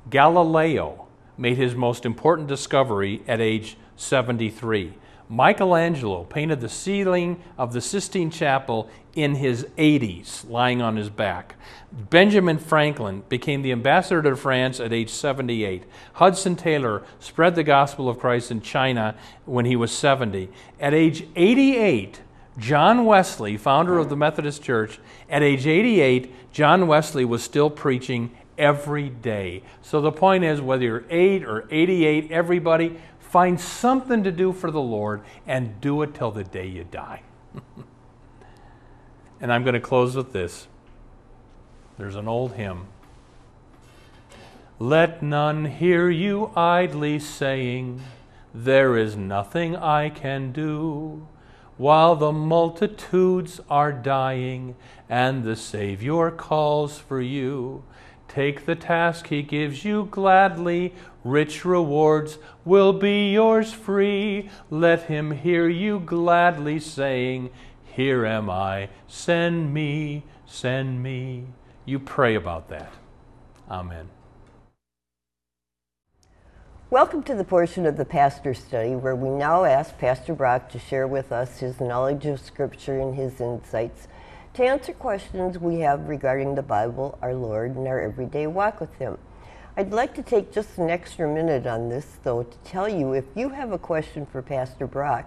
Galileo 0.09 1.07
made 1.37 1.57
his 1.57 1.75
most 1.75 2.05
important 2.05 2.47
discovery 2.47 3.21
at 3.27 3.41
age 3.41 3.77
73. 3.97 4.93
Michelangelo 5.29 6.23
painted 6.25 6.61
the 6.61 6.69
ceiling 6.69 7.41
of 7.57 7.73
the 7.73 7.81
Sistine 7.81 8.29
Chapel 8.29 8.89
in 9.15 9.35
his 9.35 9.65
80s, 9.77 10.49
lying 10.49 10.81
on 10.81 10.95
his 10.95 11.09
back. 11.09 11.55
Benjamin 11.91 12.57
Franklin 12.57 13.23
became 13.29 13.61
the 13.61 13.71
ambassador 13.71 14.21
to 14.21 14.35
France 14.35 14.79
at 14.79 14.93
age 14.93 15.09
78. 15.09 15.83
Hudson 16.13 16.55
Taylor 16.55 17.03
spread 17.19 17.55
the 17.55 17.63
gospel 17.63 18.07
of 18.07 18.19
Christ 18.19 18.51
in 18.51 18.61
China 18.61 19.15
when 19.45 19.65
he 19.65 19.75
was 19.75 19.91
70. 19.91 20.49
At 20.79 20.93
age 20.93 21.27
88, 21.35 22.21
John 22.57 23.05
Wesley, 23.05 23.57
founder 23.57 23.97
of 23.97 24.09
the 24.09 24.15
Methodist 24.15 24.61
Church, 24.61 24.99
at 25.29 25.41
age 25.41 25.65
88, 25.65 26.51
John 26.51 26.87
Wesley 26.87 27.25
was 27.25 27.43
still 27.43 27.69
preaching 27.69 28.31
every 28.57 29.09
day. 29.09 29.63
So 29.81 30.01
the 30.01 30.11
point 30.11 30.43
is 30.43 30.61
whether 30.61 30.83
you're 30.83 31.05
8 31.09 31.43
or 31.45 31.67
88, 31.71 32.31
everybody, 32.31 32.99
find 33.19 33.59
something 33.59 34.23
to 34.23 34.31
do 34.31 34.53
for 34.53 34.69
the 34.69 34.81
Lord 34.81 35.21
and 35.47 35.81
do 35.81 36.03
it 36.03 36.13
till 36.13 36.31
the 36.31 36.43
day 36.43 36.67
you 36.67 36.83
die. 36.83 37.23
and 39.41 39.51
I'm 39.51 39.63
going 39.63 39.73
to 39.73 39.79
close 39.79 40.15
with 40.15 40.33
this. 40.33 40.67
There's 41.97 42.15
an 42.15 42.27
old 42.27 42.53
hymn. 42.53 42.87
Let 44.77 45.23
none 45.23 45.65
hear 45.65 46.09
you 46.09 46.51
idly 46.55 47.17
saying, 47.17 48.01
There 48.53 48.97
is 48.97 49.15
nothing 49.15 49.75
I 49.75 50.09
can 50.09 50.51
do 50.51 51.27
while 51.77 52.15
the 52.15 52.31
multitudes 52.31 53.59
are 53.69 53.91
dying 53.91 54.75
and 55.09 55.43
the 55.43 55.55
Savior 55.55 56.31
calls 56.31 56.97
for 56.99 57.21
you. 57.21 57.83
Take 58.27 58.65
the 58.65 58.75
task 58.75 59.27
he 59.27 59.43
gives 59.43 59.85
you 59.85 60.07
gladly, 60.09 60.93
rich 61.23 61.63
rewards 61.63 62.39
will 62.65 62.93
be 62.93 63.31
yours 63.31 63.73
free. 63.73 64.49
Let 64.71 65.03
him 65.03 65.31
hear 65.31 65.67
you 65.69 65.99
gladly 65.99 66.79
saying, 66.79 67.51
Here 67.83 68.25
am 68.25 68.49
I, 68.49 68.89
send 69.07 69.71
me, 69.73 70.23
send 70.47 71.03
me. 71.03 71.45
You 71.85 71.99
pray 71.99 72.33
about 72.33 72.69
that. 72.69 72.93
Amen. 73.69 74.09
Welcome 76.93 77.23
to 77.23 77.33
the 77.33 77.43
portion 77.43 77.87
of 77.87 77.97
the 77.97 78.05
Pastor 78.05 78.53
Study 78.53 78.95
where 78.95 79.15
we 79.15 79.27
now 79.27 79.63
ask 79.63 79.97
Pastor 79.97 80.35
Brock 80.35 80.69
to 80.69 80.77
share 80.77 81.07
with 81.07 81.31
us 81.31 81.57
his 81.57 81.81
knowledge 81.81 82.27
of 82.27 82.39
Scripture 82.39 82.99
and 82.99 83.15
his 83.15 83.41
insights 83.41 84.07
to 84.53 84.63
answer 84.63 84.93
questions 84.93 85.57
we 85.57 85.79
have 85.79 86.07
regarding 86.07 86.53
the 86.53 86.61
Bible, 86.61 87.17
our 87.19 87.33
Lord, 87.33 87.75
and 87.75 87.87
our 87.87 87.99
everyday 87.99 88.45
walk 88.45 88.79
with 88.79 88.93
Him. 88.99 89.17
I'd 89.75 89.91
like 89.91 90.13
to 90.13 90.21
take 90.21 90.53
just 90.53 90.77
an 90.77 90.91
extra 90.91 91.27
minute 91.27 91.65
on 91.65 91.89
this, 91.89 92.19
though, 92.21 92.43
to 92.43 92.57
tell 92.59 92.87
you 92.87 93.13
if 93.13 93.25
you 93.33 93.49
have 93.49 93.71
a 93.71 93.79
question 93.79 94.27
for 94.27 94.43
Pastor 94.43 94.85
Brock, 94.85 95.25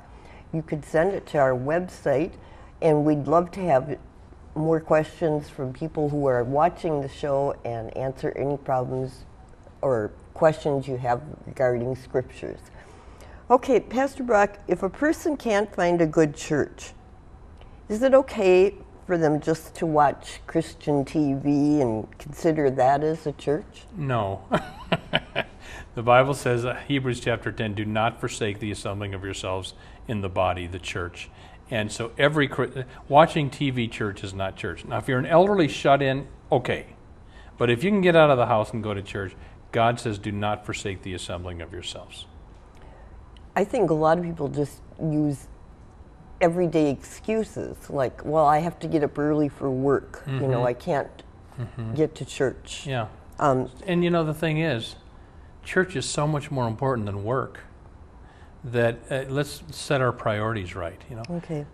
you 0.53 0.63
could 0.63 0.85
send 0.85 1.15
it 1.15 1.27
to 1.27 1.39
our 1.39 1.51
website, 1.51 2.35
and 2.81 3.05
we'd 3.05 3.27
love 3.27 3.51
to 3.51 3.61
have 3.63 3.99
more 4.55 4.79
questions 4.79 5.49
from 5.49 5.73
people 5.73 6.11
who 6.11 6.27
are 6.27 6.45
watching 6.45 7.01
the 7.01 7.09
show 7.09 7.57
and 7.65 7.95
answer 7.97 8.33
any 8.37 8.57
problems 8.57 9.25
or 9.83 10.13
questions 10.37 10.87
you 10.87 10.99
have 10.99 11.23
regarding 11.47 11.97
scriptures. 11.97 12.59
Okay, 13.51 13.81
Pastor 13.81 14.23
Brock, 14.23 14.59
if 14.69 14.83
a 14.83 14.91
person 14.91 15.35
can't 15.35 15.75
find 15.75 16.03
a 16.03 16.07
good 16.07 16.37
church, 16.37 16.93
is 17.89 18.03
it 18.03 18.13
okay 18.13 18.75
for 19.07 19.17
them 19.17 19.41
just 19.41 19.75
to 19.77 19.87
watch 19.87 20.41
Christian 20.47 21.07
TV 21.07 21.81
and 21.81 22.07
consider 22.19 22.69
that 22.69 23.03
as 23.03 23.27
a 23.27 23.33
church? 23.33 23.87
No. 23.97 24.43
the 25.95 26.03
Bible 26.03 26.35
says, 26.35 26.67
uh, 26.67 26.75
Hebrews 26.87 27.21
chapter 27.21 27.51
10, 27.51 27.73
do 27.73 27.87
not 27.87 28.21
forsake 28.21 28.59
the 28.59 28.71
assembling 28.71 29.15
of 29.15 29.25
yourselves 29.25 29.73
in 30.07 30.21
the 30.21 30.29
body, 30.29 30.67
the 30.67 30.79
church. 30.79 31.31
And 31.71 31.91
so 31.91 32.13
every 32.19 32.51
watching 33.09 33.49
TV 33.49 33.91
church 33.91 34.23
is 34.23 34.35
not 34.35 34.57
church. 34.57 34.85
Now, 34.85 34.99
if 34.99 35.09
you're 35.09 35.19
an 35.19 35.25
elderly 35.25 35.69
shut 35.69 36.03
in, 36.03 36.29
okay. 36.53 36.89
But 37.57 37.71
if 37.71 37.83
you 37.83 37.91
can 37.91 38.03
get 38.03 38.15
out 38.15 38.29
of 38.29 38.37
the 38.37 38.47
house 38.47 38.73
and 38.73 38.83
go 38.83 38.93
to 38.93 39.01
church, 39.01 39.35
God 39.77 40.01
says, 40.01 40.19
do 40.19 40.33
not 40.33 40.65
forsake 40.65 41.03
the 41.03 41.13
assembling 41.13 41.61
of 41.61 41.71
yourselves. 41.71 42.25
I 43.55 43.63
think 43.63 43.91
a 43.91 43.95
lot 43.95 44.17
of 44.17 44.25
people 44.25 44.49
just 44.49 44.81
use 44.99 45.49
everyday 46.41 46.91
excuses 46.91 47.91
like, 47.91 48.25
well, 48.25 48.47
I 48.47 48.61
have 48.61 48.79
to 48.79 48.89
get 48.89 49.05
up 49.05 49.19
early 49.19 49.51
for 49.51 49.71
work. 49.71 50.25
Mm-hmm. 50.25 50.41
You 50.41 50.49
know, 50.49 50.57
mm-hmm. 50.61 50.67
I 50.67 50.73
can't 50.73 51.23
mm-hmm. 51.61 51.93
get 51.93 52.15
to 52.15 52.25
church. 52.25 52.87
Yeah. 52.87 53.09
Um, 53.39 53.71
and 53.87 54.03
you 54.03 54.09
know, 54.09 54.25
the 54.25 54.33
thing 54.33 54.63
is, 54.63 54.97
church 55.63 55.95
is 55.95 56.07
so 56.07 56.27
much 56.27 56.51
more 56.51 56.67
important 56.67 57.05
than 57.05 57.23
work 57.23 57.61
that 58.65 58.97
uh, 59.11 59.25
let's 59.29 59.63
set 59.73 60.01
our 60.01 60.11
priorities 60.11 60.75
right, 60.75 61.03
you 61.11 61.17
know. 61.17 61.25
Okay. 61.33 61.67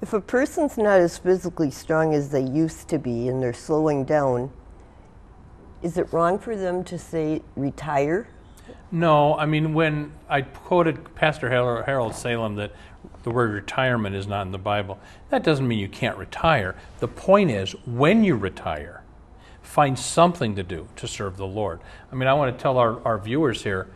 If 0.00 0.14
a 0.14 0.22
person's 0.22 0.78
not 0.78 0.98
as 1.00 1.18
physically 1.18 1.70
strong 1.70 2.14
as 2.14 2.30
they 2.30 2.44
used 2.44 2.88
to 2.88 2.98
be 2.98 3.28
and 3.28 3.42
they're 3.42 3.52
slowing 3.52 4.06
down, 4.06 4.50
is 5.82 5.96
it 5.96 6.12
wrong 6.12 6.38
for 6.38 6.56
them 6.56 6.84
to 6.84 6.98
say 6.98 7.42
retire? 7.56 8.28
No, 8.92 9.36
I 9.36 9.46
mean, 9.46 9.72
when 9.72 10.12
I 10.28 10.42
quoted 10.42 11.14
Pastor 11.14 11.48
Harold, 11.48 12.14
Salem 12.14 12.56
that 12.56 12.72
the 13.22 13.30
word 13.30 13.52
retirement 13.52 14.16
is 14.16 14.26
not 14.26 14.46
in 14.46 14.52
the 14.52 14.58
Bible, 14.58 14.98
that 15.28 15.42
doesn't 15.42 15.66
mean 15.66 15.78
you 15.78 15.88
can't 15.88 16.16
retire. 16.16 16.74
The 16.98 17.08
point 17.08 17.50
is, 17.50 17.72
when 17.86 18.24
you 18.24 18.36
retire, 18.36 19.02
find 19.62 19.98
something 19.98 20.56
to 20.56 20.62
do 20.62 20.88
to 20.96 21.06
serve 21.06 21.36
the 21.36 21.46
Lord. 21.46 21.80
I 22.10 22.16
mean, 22.16 22.28
I 22.28 22.34
want 22.34 22.56
to 22.56 22.60
tell 22.60 22.78
our, 22.78 23.00
our 23.04 23.18
viewers 23.18 23.62
here 23.62 23.88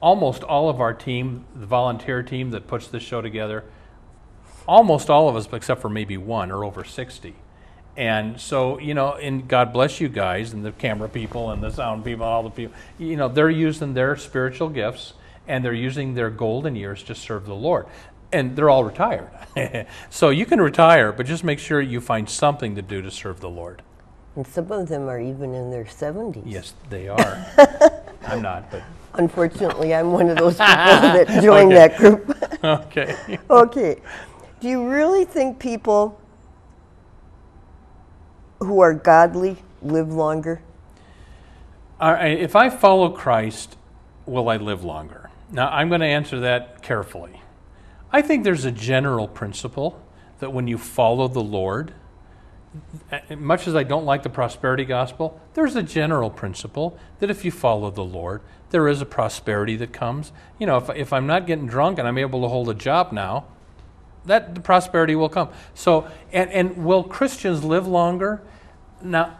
almost 0.00 0.42
all 0.42 0.68
of 0.68 0.80
our 0.80 0.94
team, 0.94 1.44
the 1.54 1.66
volunteer 1.66 2.22
team 2.22 2.50
that 2.50 2.66
puts 2.66 2.88
this 2.88 3.02
show 3.02 3.20
together, 3.20 3.64
almost 4.66 5.10
all 5.10 5.28
of 5.28 5.36
us, 5.36 5.48
except 5.52 5.80
for 5.80 5.88
maybe 5.88 6.16
one, 6.16 6.50
are 6.50 6.64
over 6.64 6.84
60. 6.84 7.34
And 8.00 8.40
so, 8.40 8.78
you 8.78 8.94
know, 8.94 9.12
and 9.12 9.46
God 9.46 9.74
bless 9.74 10.00
you 10.00 10.08
guys 10.08 10.54
and 10.54 10.64
the 10.64 10.72
camera 10.72 11.06
people 11.06 11.50
and 11.50 11.62
the 11.62 11.70
sound 11.70 12.02
people 12.02 12.24
and 12.24 12.32
all 12.32 12.42
the 12.42 12.48
people, 12.48 12.74
you 12.98 13.14
know, 13.14 13.28
they're 13.28 13.50
using 13.50 13.92
their 13.92 14.16
spiritual 14.16 14.70
gifts 14.70 15.12
and 15.46 15.62
they're 15.62 15.74
using 15.74 16.14
their 16.14 16.30
golden 16.30 16.74
years 16.76 17.02
to 17.02 17.14
serve 17.14 17.44
the 17.44 17.54
Lord. 17.54 17.84
And 18.32 18.56
they're 18.56 18.70
all 18.70 18.84
retired. 18.84 19.28
so 20.10 20.30
you 20.30 20.46
can 20.46 20.62
retire, 20.62 21.12
but 21.12 21.26
just 21.26 21.44
make 21.44 21.58
sure 21.58 21.82
you 21.82 22.00
find 22.00 22.26
something 22.26 22.74
to 22.76 22.80
do 22.80 23.02
to 23.02 23.10
serve 23.10 23.40
the 23.40 23.50
Lord. 23.50 23.82
And 24.34 24.46
some 24.46 24.72
of 24.72 24.88
them 24.88 25.06
are 25.06 25.20
even 25.20 25.52
in 25.52 25.70
their 25.70 25.84
70s. 25.84 26.42
Yes, 26.46 26.72
they 26.88 27.06
are. 27.08 27.46
I'm 28.26 28.40
not, 28.40 28.70
but. 28.70 28.82
Unfortunately, 29.12 29.92
I'm 29.92 30.12
one 30.12 30.30
of 30.30 30.38
those 30.38 30.54
people 30.54 30.64
that 30.64 31.42
joined 31.42 31.72
that 31.76 31.98
group. 31.98 32.64
okay. 32.64 33.38
okay. 33.50 33.96
Do 34.60 34.68
you 34.68 34.88
really 34.88 35.26
think 35.26 35.58
people 35.58 36.19
who 38.60 38.80
are 38.80 38.94
godly 38.94 39.56
live 39.82 40.12
longer? 40.12 40.62
If 42.00 42.56
I 42.56 42.70
follow 42.70 43.10
Christ, 43.10 43.76
will 44.26 44.48
I 44.48 44.56
live 44.56 44.84
longer? 44.84 45.30
Now, 45.50 45.68
I'm 45.68 45.88
going 45.88 46.00
to 46.00 46.06
answer 46.06 46.40
that 46.40 46.82
carefully. 46.82 47.42
I 48.12 48.22
think 48.22 48.44
there's 48.44 48.64
a 48.64 48.70
general 48.70 49.28
principle 49.28 50.00
that 50.38 50.52
when 50.52 50.66
you 50.66 50.78
follow 50.78 51.28
the 51.28 51.42
Lord, 51.42 51.92
much 53.36 53.66
as 53.66 53.74
I 53.74 53.82
don't 53.82 54.04
like 54.04 54.22
the 54.22 54.30
prosperity 54.30 54.84
gospel, 54.84 55.40
there's 55.54 55.76
a 55.76 55.82
general 55.82 56.30
principle 56.30 56.98
that 57.18 57.30
if 57.30 57.44
you 57.44 57.50
follow 57.50 57.90
the 57.90 58.04
Lord, 58.04 58.40
there 58.70 58.88
is 58.88 59.02
a 59.02 59.06
prosperity 59.06 59.76
that 59.76 59.92
comes. 59.92 60.32
You 60.58 60.66
know, 60.66 60.76
if, 60.76 60.88
if 60.90 61.12
I'm 61.12 61.26
not 61.26 61.46
getting 61.46 61.66
drunk 61.66 61.98
and 61.98 62.06
I'm 62.06 62.18
able 62.18 62.40
to 62.42 62.48
hold 62.48 62.68
a 62.68 62.74
job 62.74 63.12
now, 63.12 63.46
that 64.26 64.54
the 64.54 64.60
prosperity 64.60 65.14
will 65.14 65.28
come. 65.28 65.50
So, 65.74 66.08
and, 66.32 66.50
and 66.50 66.84
will 66.84 67.04
Christians 67.04 67.64
live 67.64 67.86
longer? 67.86 68.42
Now, 69.02 69.38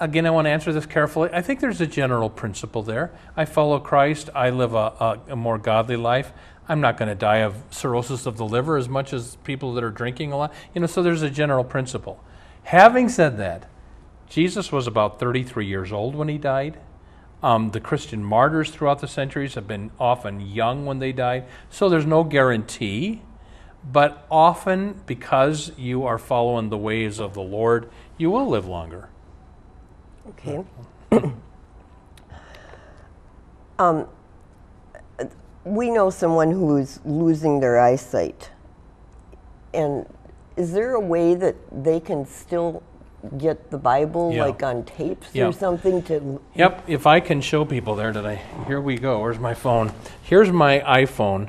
again, 0.00 0.26
I 0.26 0.30
want 0.30 0.46
to 0.46 0.50
answer 0.50 0.72
this 0.72 0.86
carefully. 0.86 1.30
I 1.32 1.42
think 1.42 1.60
there's 1.60 1.80
a 1.80 1.86
general 1.86 2.30
principle 2.30 2.82
there. 2.82 3.12
I 3.36 3.44
follow 3.44 3.78
Christ. 3.78 4.30
I 4.34 4.50
live 4.50 4.74
a, 4.74 4.92
a, 4.98 5.20
a 5.30 5.36
more 5.36 5.58
godly 5.58 5.96
life. 5.96 6.32
I'm 6.68 6.80
not 6.80 6.96
going 6.96 7.10
to 7.10 7.14
die 7.14 7.38
of 7.38 7.62
cirrhosis 7.70 8.24
of 8.24 8.38
the 8.38 8.46
liver 8.46 8.76
as 8.76 8.88
much 8.88 9.12
as 9.12 9.36
people 9.44 9.74
that 9.74 9.84
are 9.84 9.90
drinking 9.90 10.32
a 10.32 10.36
lot. 10.36 10.54
You 10.74 10.80
know, 10.80 10.86
so 10.86 11.02
there's 11.02 11.22
a 11.22 11.30
general 11.30 11.64
principle. 11.64 12.22
Having 12.64 13.10
said 13.10 13.36
that, 13.38 13.68
Jesus 14.28 14.72
was 14.72 14.86
about 14.86 15.20
33 15.20 15.66
years 15.66 15.92
old 15.92 16.14
when 16.14 16.28
he 16.28 16.38
died. 16.38 16.78
Um, 17.42 17.72
the 17.72 17.80
Christian 17.80 18.24
martyrs 18.24 18.70
throughout 18.70 19.00
the 19.00 19.08
centuries 19.08 19.54
have 19.54 19.68
been 19.68 19.90
often 20.00 20.40
young 20.40 20.86
when 20.86 20.98
they 20.98 21.12
died, 21.12 21.44
so 21.68 21.90
there's 21.90 22.06
no 22.06 22.24
guarantee. 22.24 23.20
But 23.92 24.26
often, 24.30 25.00
because 25.06 25.72
you 25.76 26.04
are 26.04 26.18
following 26.18 26.70
the 26.70 26.78
ways 26.78 27.20
of 27.20 27.34
the 27.34 27.42
Lord, 27.42 27.88
you 28.16 28.30
will 28.30 28.48
live 28.48 28.66
longer. 28.66 29.08
Okay. 30.30 30.64
um, 33.78 34.06
we 35.64 35.90
know 35.90 36.10
someone 36.10 36.50
who's 36.50 37.00
losing 37.04 37.60
their 37.60 37.78
eyesight. 37.78 38.50
And 39.72 40.06
is 40.56 40.72
there 40.72 40.94
a 40.94 41.00
way 41.00 41.34
that 41.34 41.56
they 41.84 42.00
can 42.00 42.26
still 42.26 42.82
get 43.38 43.70
the 43.70 43.78
Bible 43.78 44.32
Yeah. 44.32 44.44
like 44.44 44.62
on 44.62 44.84
tapes 44.84 45.28
Yeah. 45.34 45.48
or 45.48 45.52
something 45.52 46.02
to 46.02 46.40
Yep, 46.54 46.84
if 46.86 47.06
I 47.06 47.20
can 47.20 47.40
show 47.40 47.64
people 47.64 47.94
there, 47.94 48.12
did 48.12 48.26
I? 48.26 48.40
Here 48.66 48.80
we 48.80 48.96
go. 48.98 49.20
Where's 49.20 49.38
my 49.38 49.54
phone? 49.54 49.92
Here's 50.22 50.52
my 50.52 50.80
iPhone, 50.80 51.48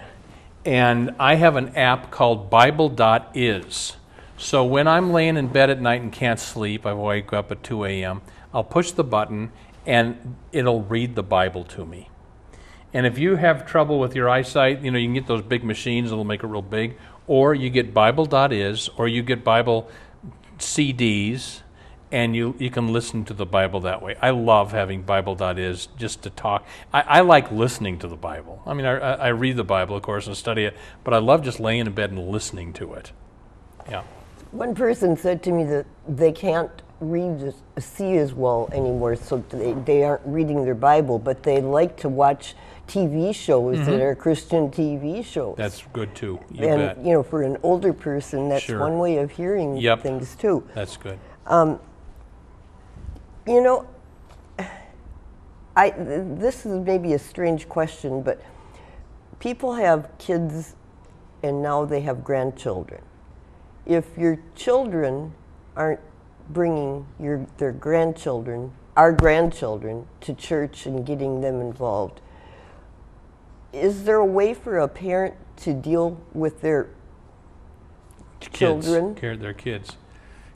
and 0.66 1.16
I 1.20 1.36
have 1.36 1.56
an 1.56 1.76
app 1.76 2.12
called 2.12 2.50
Bible.is. 2.50 3.98
So 4.38 4.66
when 4.66 4.88
I'm 4.88 5.14
laying 5.14 5.38
in 5.38 5.48
bed 5.48 5.70
at 5.70 5.80
night 5.80 6.02
and 6.02 6.12
can't 6.12 6.40
sleep, 6.40 6.86
I 6.86 6.94
wake 6.94 7.32
up 7.32 7.52
at 7.52 7.64
2 7.64 7.86
a.m., 7.86 8.22
I'll 8.54 8.64
push 8.64 8.92
the 8.92 9.04
button 9.04 9.52
and 9.86 10.36
it'll 10.52 10.82
read 10.82 11.16
the 11.16 11.24
Bible 11.24 11.64
to 11.66 11.86
me. 11.86 12.10
And 12.94 13.06
if 13.06 13.18
you 13.18 13.36
have 13.36 13.66
trouble 13.66 14.00
with 14.00 14.16
your 14.16 14.30
eyesight, 14.30 14.82
you 14.82 14.90
know, 14.90 14.98
you 14.98 15.08
can 15.08 15.14
get 15.14 15.28
those 15.28 15.42
big 15.42 15.64
machines 15.64 16.10
that'll 16.10 16.24
make 16.24 16.44
it 16.44 16.48
real 16.48 16.62
big, 16.62 16.98
or 17.28 17.54
you 17.54 17.70
get 17.70 17.94
Bible.is, 17.94 18.90
or 18.98 19.08
you 19.08 19.22
get 19.22 19.44
Bible 19.44 19.90
CDs, 20.58 21.62
and 22.12 22.36
you, 22.36 22.56
you 22.60 22.70
can 22.70 22.94
listen 22.94 23.26
to 23.26 23.34
the 23.34 23.46
Bible 23.46 23.80
that 23.82 24.02
way. 24.02 24.16
I 24.22 24.30
love 24.30 24.72
having 24.72 25.02
Bible.is 25.02 25.88
just 25.98 26.22
to 26.24 26.30
talk. 26.30 26.66
I, 26.94 27.02
I 27.02 27.22
like 27.22 27.52
listening 27.52 28.00
to 28.00 28.08
the 28.08 28.16
Bible. 28.16 28.62
I 28.66 28.74
mean, 28.74 28.86
I, 28.86 28.98
I 28.98 29.28
read 29.30 29.58
the 29.58 29.64
Bible, 29.64 29.96
of 29.96 30.04
course, 30.04 30.28
and 30.28 30.38
study 30.38 30.64
it, 30.66 30.78
but 31.04 31.14
I 31.14 31.18
love 31.18 31.44
just 31.44 31.60
laying 31.60 31.86
in 31.86 31.92
bed 31.94 32.12
and 32.12 32.30
listening 32.30 32.74
to 32.74 32.94
it. 32.94 33.12
Yeah. 33.90 34.04
One 34.52 34.76
person 34.76 35.18
said 35.18 35.44
to 35.44 35.52
me 35.52 35.64
that 35.66 35.86
they 36.08 36.32
can't 36.32 36.72
read, 37.02 37.42
as- 37.76 37.84
see 37.84 38.18
as 38.18 38.34
well 38.34 38.70
anymore, 38.72 39.16
so 39.16 39.44
they, 39.50 39.74
they 39.74 40.04
aren't 40.04 40.26
reading 40.26 40.64
their 40.64 40.76
Bible, 40.76 41.20
but 41.20 41.44
they 41.44 41.60
like 41.60 41.98
to 41.98 42.10
watch 42.10 42.56
TV 42.88 43.34
shows 43.36 43.84
that 43.86 44.00
are 44.00 44.14
Christian 44.16 44.70
TV 44.70 45.26
shows. 45.26 45.54
Mm-hmm. 45.54 45.62
That's 45.62 45.84
good 45.92 46.16
too. 46.16 46.40
You 46.52 46.68
and 46.68 46.80
bet. 46.82 46.98
you 47.06 47.14
know, 47.14 47.24
for 47.24 47.42
an 47.42 47.58
older 47.64 47.92
person, 47.94 48.48
that's 48.48 48.64
Sure. 48.64 48.80
one 48.80 49.00
way 49.00 49.18
of 49.18 49.32
hearing 49.32 49.76
Yep. 49.76 50.04
things 50.04 50.36
too. 50.36 50.64
That's 50.76 50.96
good. 50.96 51.18
You 53.48 53.62
know, 53.62 53.88
I 55.76 55.92
this 55.92 56.66
is 56.66 56.86
maybe 56.86 57.14
a 57.14 57.20
strange 57.20 57.68
question, 57.70 58.22
but 58.22 58.42
people 59.40 59.74
have 59.76 60.10
kids 60.18 60.76
and 61.44 61.62
now 61.62 61.86
they 61.86 62.02
have 62.02 62.24
grandchildren. 62.24 63.02
If 63.86 64.18
your 64.18 64.40
children 64.56 65.34
aren't 65.76 66.00
bringing 66.50 67.06
your 67.20 67.46
their 67.58 67.72
grandchildren, 67.72 68.72
our 68.96 69.12
grandchildren, 69.12 70.08
to 70.22 70.34
church 70.34 70.86
and 70.86 71.06
getting 71.06 71.42
them 71.42 71.62
involved, 71.62 72.22
is 73.74 74.06
there 74.06 74.18
a 74.18 74.26
way 74.26 74.54
for 74.54 74.80
a 74.80 74.88
parent 74.88 75.36
to 75.58 75.74
deal 75.74 76.20
with 76.34 76.62
their 76.62 76.90
kids, 78.40 78.58
children. 78.58 79.16
care 79.16 79.38
their 79.38 79.54
kids. 79.54 79.98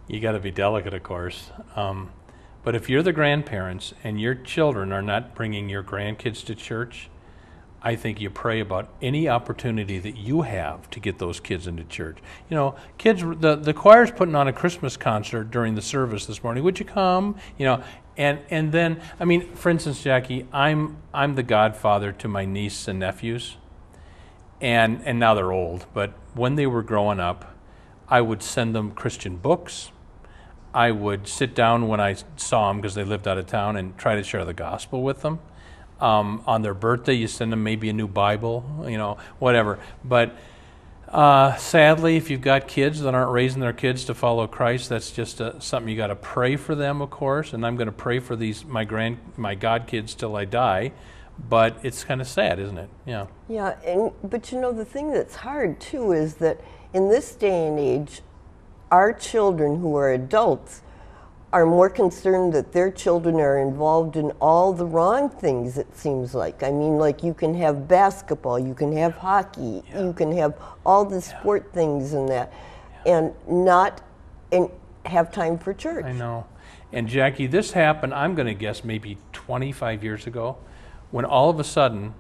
You 0.07 0.19
got 0.19 0.31
to 0.31 0.39
be 0.39 0.51
delicate, 0.51 0.93
of 0.93 1.03
course. 1.03 1.51
Um, 1.75 2.11
but 2.69 2.75
if 2.75 2.87
you're 2.87 3.01
the 3.01 3.11
grandparents 3.11 3.95
and 4.03 4.21
your 4.21 4.35
children 4.35 4.91
are 4.91 5.01
not 5.01 5.33
bringing 5.33 5.69
your 5.69 5.81
grandkids 5.81 6.45
to 6.45 6.53
church, 6.53 7.09
I 7.81 7.95
think 7.95 8.21
you 8.21 8.29
pray 8.29 8.59
about 8.59 8.89
any 9.01 9.27
opportunity 9.27 9.97
that 9.97 10.17
you 10.17 10.43
have 10.43 10.87
to 10.91 10.99
get 10.99 11.17
those 11.17 11.39
kids 11.39 11.65
into 11.65 11.83
church. 11.83 12.19
You 12.47 12.55
know, 12.55 12.75
kids, 12.99 13.23
the, 13.39 13.55
the 13.55 13.73
choir's 13.73 14.11
putting 14.11 14.35
on 14.35 14.47
a 14.47 14.53
Christmas 14.53 14.97
concert 14.97 15.49
during 15.49 15.73
the 15.73 15.81
service 15.81 16.27
this 16.27 16.43
morning. 16.43 16.63
Would 16.63 16.77
you 16.77 16.85
come? 16.85 17.37
You 17.57 17.65
know, 17.65 17.83
and, 18.17 18.37
and 18.51 18.71
then, 18.71 19.01
I 19.19 19.25
mean, 19.25 19.51
for 19.55 19.71
instance, 19.71 20.03
Jackie, 20.03 20.45
I'm, 20.53 20.97
I'm 21.11 21.33
the 21.33 21.41
godfather 21.41 22.11
to 22.11 22.27
my 22.27 22.45
niece 22.45 22.87
and 22.87 22.99
nephews 22.99 23.57
and 24.61 25.01
and 25.05 25.19
now 25.19 25.33
they're 25.33 25.51
old. 25.51 25.87
But 25.91 26.13
when 26.35 26.53
they 26.53 26.67
were 26.67 26.83
growing 26.83 27.19
up, 27.19 27.55
I 28.07 28.21
would 28.21 28.43
send 28.43 28.75
them 28.75 28.91
Christian 28.91 29.37
books. 29.37 29.91
I 30.73 30.91
would 30.91 31.27
sit 31.27 31.55
down 31.55 31.87
when 31.87 31.99
I 31.99 32.15
saw 32.37 32.67
them 32.69 32.77
because 32.81 32.95
they 32.95 33.03
lived 33.03 33.27
out 33.27 33.37
of 33.37 33.47
town 33.47 33.75
and 33.75 33.97
try 33.97 34.15
to 34.15 34.23
share 34.23 34.45
the 34.45 34.53
gospel 34.53 35.01
with 35.01 35.21
them. 35.21 35.39
Um, 35.99 36.43
on 36.47 36.61
their 36.61 36.73
birthday, 36.73 37.13
you 37.13 37.27
send 37.27 37.51
them 37.51 37.63
maybe 37.63 37.89
a 37.89 37.93
new 37.93 38.07
Bible, 38.07 38.85
you 38.87 38.97
know, 38.97 39.17
whatever. 39.39 39.79
But 40.03 40.35
uh, 41.09 41.55
sadly, 41.55 42.17
if 42.17 42.29
you've 42.29 42.41
got 42.41 42.67
kids 42.67 43.01
that 43.01 43.15
aren't 43.15 43.31
raising 43.31 43.59
their 43.61 43.73
kids 43.73 44.05
to 44.05 44.13
follow 44.13 44.45
Christ, 44.47 44.89
that's 44.89 45.11
just 45.11 45.41
uh 45.41 45.59
something 45.59 45.89
you 45.89 45.97
got 45.97 46.07
to 46.07 46.15
pray 46.15 46.55
for 46.55 46.75
them, 46.75 47.01
of 47.01 47.09
course. 47.09 47.51
And 47.53 47.65
I'm 47.65 47.75
going 47.75 47.87
to 47.87 47.91
pray 47.91 48.19
for 48.19 48.35
these 48.35 48.63
my 48.63 48.85
grand 48.85 49.17
my 49.35 49.55
god 49.55 49.87
kids 49.87 50.13
till 50.13 50.35
I 50.35 50.45
die. 50.45 50.91
But 51.49 51.79
it's 51.83 52.03
kind 52.03 52.21
of 52.21 52.27
sad, 52.27 52.59
isn't 52.59 52.77
it? 52.77 52.89
Yeah. 53.05 53.27
Yeah, 53.47 53.79
and 53.85 54.11
but 54.23 54.51
you 54.51 54.61
know 54.61 54.71
the 54.71 54.85
thing 54.85 55.11
that's 55.11 55.35
hard 55.35 55.79
too 55.79 56.11
is 56.11 56.35
that 56.35 56.61
in 56.93 57.09
this 57.09 57.33
day 57.33 57.67
and 57.67 57.79
age, 57.79 58.21
our 58.91 59.13
children 59.13 59.79
who 59.79 59.95
are 59.95 60.11
adults 60.11 60.81
are 61.51 61.65
more 61.65 61.89
concerned 61.89 62.53
that 62.53 62.71
their 62.73 62.91
children 62.91 63.39
are 63.39 63.57
involved 63.57 64.15
in 64.15 64.31
all 64.39 64.71
the 64.71 64.85
wrong 64.85 65.29
things. 65.29 65.77
It 65.77 65.97
seems 65.97 66.35
like. 66.35 66.61
I 66.61 66.71
mean, 66.71 66.97
like 66.97 67.23
you 67.23 67.33
can 67.33 67.55
have 67.55 67.87
basketball, 67.87 68.59
you 68.59 68.75
can 68.75 68.95
have 68.97 69.15
hockey, 69.15 69.83
you 69.95 70.13
can 70.13 70.31
have 70.37 70.53
all 70.85 71.05
the 71.05 71.21
sport 71.21 71.73
things 71.73 72.13
and 72.13 72.29
that, 72.29 72.53
and 73.05 73.33
not 73.47 74.01
and 74.51 74.69
have 75.05 75.31
time 75.31 75.57
for 75.57 75.73
church. 75.73 76.05
I 76.05 76.11
know. 76.11 76.45
And 76.91 77.07
Jackie, 77.07 77.47
this 77.47 77.71
happened, 77.71 78.13
I'm 78.13 78.35
going 78.35 78.47
to 78.47 78.53
guess 78.53 78.83
maybe 78.83 79.17
25 79.33 80.03
years 80.03 80.27
ago, 80.27 80.57
when 81.11 81.25
all 81.25 81.49
of 81.49 81.59
a 81.59 81.63
sudden 81.63 82.13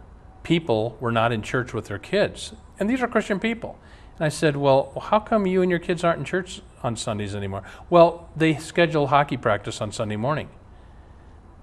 people 0.43 0.97
were 0.99 1.11
not 1.11 1.31
in 1.31 1.41
church 1.41 1.73
with 1.73 1.85
their 1.85 1.99
kids. 1.99 2.53
And 2.79 2.89
these 2.89 3.01
are 3.01 3.07
Christian 3.07 3.39
people. 3.39 3.77
And 4.19 4.25
I 4.25 4.29
said, 4.29 4.57
Well, 4.57 4.91
how 5.09 5.19
come 5.19 5.47
you 5.47 5.61
and 5.61 5.71
your 5.71 5.79
kids 5.79 6.03
aren't 6.03 6.19
in 6.19 6.25
church 6.25 6.61
on 6.83 6.95
Sundays 6.95 7.33
anymore? 7.33 7.63
Well, 7.89 8.29
they 8.35 8.55
schedule 8.57 9.07
hockey 9.07 9.37
practice 9.37 9.81
on 9.81 9.91
Sunday 9.91 10.17
morning. 10.17 10.49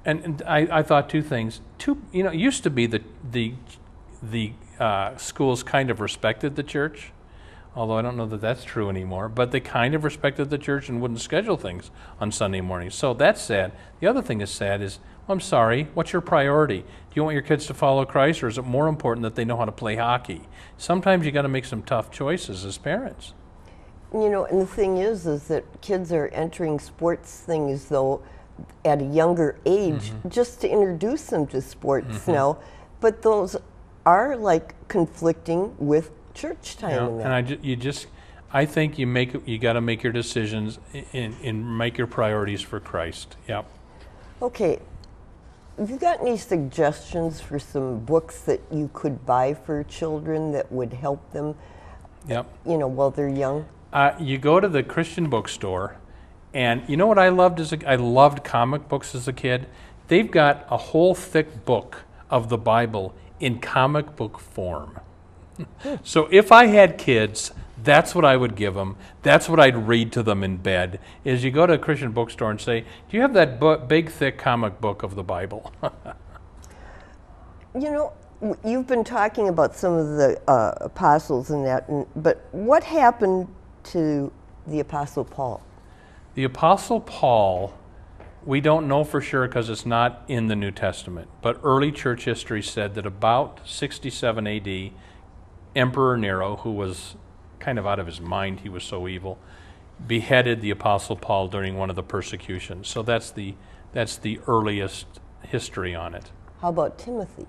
And, 0.04 0.24
and 0.24 0.42
I, 0.46 0.68
I 0.70 0.82
thought 0.82 1.08
two 1.10 1.22
things. 1.22 1.60
Two, 1.78 2.02
you 2.12 2.22
know, 2.22 2.30
it 2.30 2.38
used 2.38 2.62
to 2.62 2.70
be 2.70 2.86
that 2.86 3.02
the, 3.32 3.54
the 4.22 4.52
uh, 4.78 5.16
schools 5.16 5.62
kind 5.62 5.90
of 5.90 6.00
respected 6.00 6.56
the 6.56 6.62
church 6.62 7.12
although 7.76 7.98
I 7.98 8.02
don't 8.02 8.16
know 8.16 8.26
that 8.26 8.40
that's 8.40 8.64
true 8.64 8.88
anymore. 8.88 9.28
But 9.28 9.52
they 9.52 9.60
kind 9.60 9.94
of 9.94 10.02
respected 10.02 10.48
the 10.48 10.58
church 10.58 10.88
and 10.88 11.00
wouldn't 11.00 11.20
schedule 11.20 11.58
things 11.58 11.90
on 12.18 12.32
Sunday 12.32 12.62
mornings. 12.62 12.94
So 12.94 13.12
that's 13.12 13.42
sad. 13.42 13.72
The 14.00 14.06
other 14.06 14.22
thing 14.22 14.38
that's 14.38 14.50
sad 14.50 14.80
is, 14.80 14.98
I'm 15.28 15.40
sorry, 15.40 15.88
what's 15.92 16.12
your 16.12 16.22
priority? 16.22 16.84
Do 17.16 17.20
you 17.20 17.24
want 17.24 17.32
your 17.32 17.42
kids 17.44 17.64
to 17.68 17.72
follow 17.72 18.04
Christ, 18.04 18.42
or 18.42 18.48
is 18.48 18.58
it 18.58 18.66
more 18.66 18.88
important 18.88 19.22
that 19.22 19.36
they 19.36 19.44
know 19.46 19.56
how 19.56 19.64
to 19.64 19.72
play 19.72 19.96
hockey? 19.96 20.42
Sometimes 20.76 21.24
you 21.24 21.32
got 21.32 21.42
to 21.42 21.48
make 21.48 21.64
some 21.64 21.82
tough 21.82 22.10
choices 22.10 22.62
as 22.62 22.76
parents. 22.76 23.32
You 24.12 24.28
know, 24.28 24.44
and 24.44 24.60
the 24.60 24.66
thing 24.66 24.98
is, 24.98 25.26
is 25.26 25.48
that 25.48 25.64
kids 25.80 26.12
are 26.12 26.28
entering 26.28 26.78
sports 26.78 27.40
things 27.40 27.86
though 27.86 28.22
at 28.84 29.00
a 29.00 29.04
younger 29.06 29.58
age, 29.64 30.10
mm-hmm. 30.10 30.28
just 30.28 30.60
to 30.60 30.68
introduce 30.68 31.24
them 31.28 31.46
to 31.46 31.62
sports 31.62 32.18
mm-hmm. 32.18 32.32
now. 32.32 32.58
But 33.00 33.22
those 33.22 33.56
are 34.04 34.36
like 34.36 34.74
conflicting 34.88 35.74
with 35.78 36.10
church 36.34 36.76
time. 36.76 37.18
Yeah, 37.18 37.24
and 37.24 37.32
I 37.32 37.40
ju- 37.40 37.58
you 37.62 37.76
just, 37.76 38.08
I 38.52 38.66
think 38.66 38.98
you 38.98 39.06
make 39.06 39.32
you 39.48 39.56
got 39.56 39.72
to 39.72 39.80
make 39.80 40.02
your 40.02 40.12
decisions 40.12 40.78
and 41.14 41.78
make 41.78 41.96
your 41.96 42.08
priorities 42.08 42.60
for 42.60 42.78
Christ. 42.78 43.38
Yep. 43.48 43.70
Okay. 44.42 44.80
Have 45.78 45.90
you 45.90 45.98
got 45.98 46.20
any 46.20 46.36
suggestions 46.36 47.40
for 47.40 47.58
some 47.58 48.00
books 48.00 48.40
that 48.40 48.60
you 48.70 48.90
could 48.92 49.26
buy 49.26 49.54
for 49.54 49.84
children 49.84 50.52
that 50.52 50.70
would 50.72 50.92
help 50.92 51.32
them? 51.32 51.54
Yep. 52.28 52.46
You 52.64 52.78
know, 52.78 52.86
while 52.86 53.10
they're 53.10 53.28
young. 53.28 53.66
Uh, 53.92 54.12
you 54.18 54.38
go 54.38 54.58
to 54.58 54.68
the 54.68 54.82
Christian 54.82 55.28
bookstore, 55.28 55.96
and 56.54 56.82
you 56.88 56.96
know 56.96 57.06
what 57.06 57.18
I 57.18 57.28
loved 57.28 57.60
as 57.60 57.72
a, 57.72 57.90
I 57.90 57.96
loved 57.96 58.42
comic 58.42 58.88
books 58.88 59.14
as 59.14 59.28
a 59.28 59.32
kid. 59.32 59.68
They've 60.08 60.30
got 60.30 60.66
a 60.70 60.76
whole 60.76 61.14
thick 61.14 61.64
book 61.64 62.04
of 62.30 62.48
the 62.48 62.58
Bible 62.58 63.14
in 63.38 63.60
comic 63.60 64.16
book 64.16 64.38
form 64.38 64.98
so 66.02 66.28
if 66.30 66.52
I 66.52 66.66
had 66.66 66.98
kids, 66.98 67.52
that's 67.86 68.14
what 68.14 68.24
I 68.24 68.36
would 68.36 68.56
give 68.56 68.74
them. 68.74 68.96
That's 69.22 69.48
what 69.48 69.58
I'd 69.58 69.88
read 69.88 70.12
to 70.12 70.22
them 70.22 70.44
in 70.44 70.58
bed. 70.58 71.00
Is 71.24 71.42
you 71.42 71.50
go 71.50 71.66
to 71.66 71.74
a 71.74 71.78
Christian 71.78 72.12
bookstore 72.12 72.50
and 72.50 72.60
say, 72.60 72.82
"Do 73.08 73.16
you 73.16 73.22
have 73.22 73.32
that 73.32 73.58
bu- 73.58 73.78
big, 73.78 74.10
thick 74.10 74.36
comic 74.36 74.80
book 74.80 75.02
of 75.02 75.14
the 75.14 75.22
Bible?" 75.22 75.72
you 77.74 77.90
know, 77.90 78.12
you've 78.64 78.86
been 78.86 79.04
talking 79.04 79.48
about 79.48 79.74
some 79.74 79.94
of 79.94 80.16
the 80.18 80.38
uh, 80.50 80.74
apostles 80.82 81.50
and 81.50 81.64
that, 81.64 81.88
and, 81.88 82.06
but 82.16 82.46
what 82.52 82.84
happened 82.84 83.48
to 83.84 84.30
the 84.66 84.80
apostle 84.80 85.24
Paul? 85.24 85.62
The 86.34 86.44
apostle 86.44 87.00
Paul, 87.00 87.72
we 88.44 88.60
don't 88.60 88.88
know 88.88 89.04
for 89.04 89.22
sure 89.22 89.46
because 89.46 89.70
it's 89.70 89.86
not 89.86 90.24
in 90.28 90.48
the 90.48 90.56
New 90.56 90.72
Testament. 90.72 91.28
But 91.40 91.60
early 91.62 91.92
church 91.92 92.24
history 92.24 92.62
said 92.62 92.94
that 92.96 93.06
about 93.06 93.60
67 93.64 94.46
A.D 94.46 94.92
Emperor 95.76 96.16
Nero, 96.16 96.56
who 96.56 96.72
was 96.72 97.16
kind 97.66 97.80
of 97.80 97.86
out 97.86 97.98
of 97.98 98.06
his 98.06 98.20
mind, 98.20 98.60
he 98.60 98.68
was 98.68 98.84
so 98.84 99.08
evil, 99.08 99.40
beheaded 100.06 100.60
the 100.60 100.70
Apostle 100.70 101.16
Paul 101.16 101.48
during 101.48 101.76
one 101.76 101.90
of 101.90 101.96
the 101.96 102.02
persecutions. 102.02 102.86
So 102.86 103.02
that's 103.02 103.32
the, 103.32 103.56
that's 103.92 104.16
the 104.16 104.38
earliest 104.46 105.06
history 105.42 105.92
on 105.92 106.14
it. 106.14 106.30
How 106.62 106.68
about 106.68 106.96
Timothy? 106.96 107.46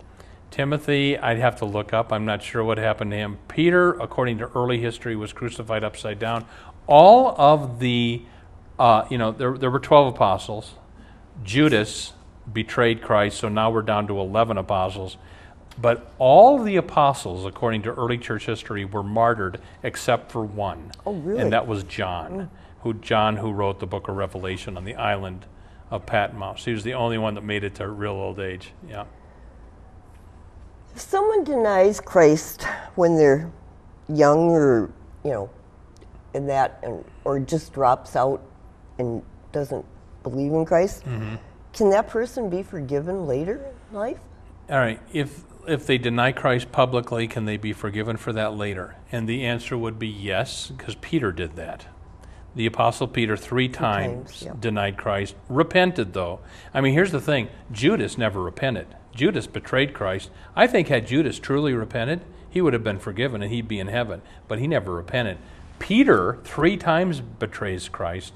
Timothy, 0.50 1.20
I'd 1.20 1.38
have 1.38 1.56
to 1.58 1.66
look 1.66 1.94
up. 1.94 2.12
I'm 2.12 2.26
not 2.26 2.42
sure 2.42 2.64
what 2.64 2.80
happened 2.80 3.12
to 3.12 3.18
him. 3.18 3.38
Peter, 3.48 3.92
according 4.00 4.40
to 4.40 4.46
early 4.56 4.80
history, 4.80 5.16
was 5.16 5.34
crucified 5.34 5.84
upside 5.84 6.18
down. 6.18 6.48
All 6.88 7.40
of 7.40 7.78
the, 7.78 8.24
uh, 8.80 9.06
you 9.12 9.20
know, 9.20 9.32
there, 9.32 9.56
there 9.56 9.70
were 9.70 9.80
12 9.80 10.16
apostles. 10.16 10.74
Judas 11.44 12.14
betrayed 12.52 13.04
Christ, 13.04 13.38
so 13.38 13.50
now 13.50 13.70
we're 13.70 13.84
down 13.84 14.08
to 14.08 14.20
11 14.20 14.58
apostles. 14.58 15.18
But 15.80 16.12
all 16.18 16.62
the 16.62 16.76
apostles, 16.78 17.46
according 17.46 17.84
to 17.84 17.94
early 17.94 18.18
church 18.18 18.46
history, 18.46 18.86
were 18.86 19.04
martyred 19.04 19.62
except 19.84 20.32
for 20.32 20.44
one. 20.44 20.92
Oh, 21.06 21.14
really? 21.14 21.40
And 21.40 21.54
that 21.54 21.68
was 21.68 21.84
John, 21.84 22.32
mm. 22.32 22.50
who 22.82 22.96
John 22.96 23.38
who 23.38 23.52
wrote 23.52 23.80
the 23.80 23.86
book 23.86 24.08
of 24.08 24.16
Revelation 24.16 24.76
on 24.76 24.86
the 24.86 24.96
island 24.96 25.46
of 25.92 26.06
Patmos. 26.06 26.66
He 26.66 26.74
was 26.74 26.84
the 26.84 26.96
only 26.96 27.18
one 27.18 27.36
that 27.36 27.44
made 27.44 27.64
it 27.64 27.76
to 27.76 27.84
a 27.84 27.88
real 27.88 28.14
old 28.14 28.40
age. 28.40 28.72
Yeah. 28.90 29.06
If 30.96 31.02
someone 31.02 31.44
denies 31.44 32.00
Christ 32.00 32.64
when 32.96 33.16
they're 33.16 33.52
young 34.10 34.50
or, 34.50 34.92
you 35.24 35.32
know, 35.32 35.50
in 36.34 36.48
that, 36.48 36.80
and, 36.82 37.06
or 37.24 37.40
just 37.40 37.72
drops 37.72 38.16
out 38.16 38.42
and 38.98 39.22
doesn't 39.52 39.86
believe 40.24 40.54
in 40.54 40.66
Christ, 40.66 41.06
mm-hmm. 41.06 41.36
can 41.72 41.90
that 41.92 42.08
person 42.08 42.50
be 42.50 42.64
forgiven 42.64 43.28
later 43.28 43.64
in 43.92 43.98
life? 43.98 44.18
All 44.70 44.80
right. 44.80 45.00
If 45.14 45.44
if 45.68 45.86
they 45.86 45.98
deny 45.98 46.32
Christ 46.32 46.72
publicly, 46.72 47.28
can 47.28 47.46
they 47.46 47.58
be 47.58 47.74
forgiven 47.74 48.18
for 48.18 48.34
that 48.34 48.56
later? 48.56 48.96
And 49.12 49.28
the 49.28 49.46
answer 49.46 49.78
would 49.78 50.00
be 50.00 50.08
yes, 50.08 50.68
because 50.68 50.96
Peter 50.96 51.32
did 51.32 51.56
that. 51.56 51.88
The 52.56 52.66
Apostle 52.66 53.08
Peter 53.08 53.38
three 53.38 53.70
times, 53.70 54.30
times 54.32 54.44
yeah. 54.44 54.54
denied 54.60 54.98
Christ, 54.98 55.36
repented 55.48 56.14
though. 56.14 56.40
I 56.74 56.82
mean, 56.82 56.94
here's 56.94 57.12
the 57.12 57.22
thing 57.22 57.50
Judas 57.72 58.18
never 58.18 58.42
repented. 58.42 58.88
Judas 59.14 59.48
betrayed 59.48 59.94
Christ. 59.94 60.32
I 60.56 60.68
think, 60.68 60.88
had 60.88 61.08
Judas 61.08 61.40
truly 61.40 61.74
repented, 61.74 62.22
he 62.50 62.62
would 62.62 62.74
have 62.74 62.84
been 62.84 63.00
forgiven 63.00 63.44
and 63.44 63.52
he'd 63.52 63.68
be 63.68 63.80
in 63.80 63.88
heaven, 63.88 64.22
but 64.48 64.60
he 64.60 64.68
never 64.68 64.94
repented. 64.94 65.38
Peter 65.80 66.40
three 66.44 66.78
times 66.78 67.22
betrays 67.22 67.90
Christ, 67.90 68.34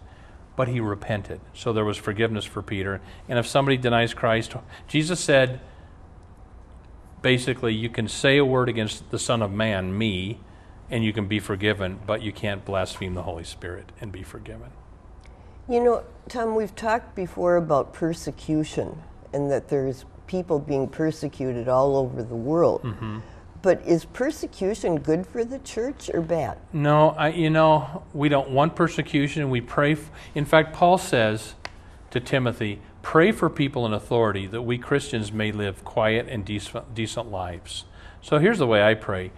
but 0.56 0.68
he 0.68 0.80
repented. 0.80 1.40
So 1.54 1.74
there 1.74 1.86
was 1.86 1.98
forgiveness 1.98 2.46
for 2.46 2.62
Peter. 2.62 3.02
And 3.28 3.40
if 3.40 3.48
somebody 3.48 3.78
denies 3.78 4.14
Christ, 4.14 4.54
Jesus 4.88 5.20
said, 5.20 5.62
basically 7.22 7.74
you 7.74 7.90
can 7.90 8.08
say 8.08 8.38
a 8.38 8.46
word 8.46 8.70
against 8.70 9.10
the 9.12 9.20
Son 9.20 9.42
of 9.42 9.52
Man, 9.52 9.98
me, 9.98 10.40
and 10.90 11.04
you 11.04 11.14
can 11.14 11.28
be 11.28 11.40
forgiven, 11.40 12.00
but 12.06 12.22
you 12.22 12.32
can't 12.32 12.66
blaspheme 12.66 13.14
the 13.14 13.24
Holy 13.24 13.44
Spirit 13.44 13.92
and 14.02 14.12
be 14.12 14.24
forgiven. 14.24 14.72
You 15.70 15.84
know, 15.84 16.04
Tom, 16.28 16.56
we've 16.56 16.76
talked 16.76 17.16
before 17.16 17.56
about 17.56 17.94
persecution 17.94 19.02
and 19.34 19.50
that 19.50 19.70
there's 19.70 20.06
people 20.28 20.60
being 20.60 20.88
persecuted 20.88 21.68
all 21.68 21.96
over 21.96 22.24
the 22.24 22.36
world. 22.36 22.84
Mm-hmm. 22.84 23.20
But 23.62 23.86
is 23.86 24.06
persecution 24.06 24.98
good 24.98 25.28
for 25.28 25.46
the 25.46 25.60
church 25.60 26.10
or 26.14 26.22
bad? 26.22 26.58
No, 26.74 27.12
I, 27.12 27.30
you 27.30 27.50
know, 27.50 28.04
we 28.12 28.28
don't 28.28 28.50
want 28.50 28.76
persecution. 28.76 29.50
We 29.50 29.62
pray. 29.62 29.94
F- 29.94 30.10
in 30.34 30.46
fact, 30.46 30.74
Paul 30.74 30.98
says 30.98 31.54
to 32.10 32.20
Timothy, 32.20 32.82
Pray 33.02 33.32
for 33.32 33.50
people 33.50 33.86
in 33.86 33.94
authority 33.94 34.48
that 34.48 34.62
we 34.62 34.78
Christians 34.78 35.32
may 35.32 35.52
live 35.52 35.84
quiet 35.84 36.28
and 36.30 36.46
decent 36.46 36.94
decent 36.94 37.32
lives. 37.32 37.86
So 38.22 38.38
here's 38.38 38.60
the 38.60 38.68
way 38.68 38.84
I 38.84 38.94
pray 38.94 39.32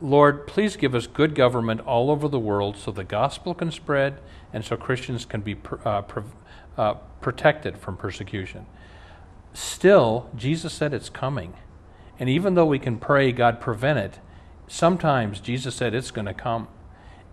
Lord, 0.00 0.48
please 0.48 0.74
give 0.74 0.94
us 0.94 1.06
good 1.06 1.34
government 1.34 1.80
all 1.82 2.10
over 2.10 2.26
the 2.26 2.38
world 2.38 2.76
so 2.76 2.90
the 2.90 3.04
gospel 3.04 3.54
can 3.54 3.70
spread 3.70 4.18
and 4.52 4.64
so 4.64 4.76
Christians 4.76 5.24
can 5.24 5.42
be 5.42 5.56
uh, 5.84 6.02
uh, 6.76 6.94
protected 7.20 7.78
from 7.78 7.96
persecution. 7.96 8.66
Still, 9.54 10.28
Jesus 10.34 10.72
said 10.72 10.92
it's 10.92 11.08
coming. 11.08 11.54
And 12.18 12.28
even 12.28 12.54
though 12.54 12.66
we 12.66 12.78
can 12.78 12.98
pray 12.98 13.30
God 13.30 13.60
prevent 13.60 13.98
it, 13.98 14.18
sometimes 14.66 15.40
Jesus 15.40 15.74
said 15.74 15.94
it's 15.94 16.10
going 16.10 16.26
to 16.26 16.34
come. 16.34 16.66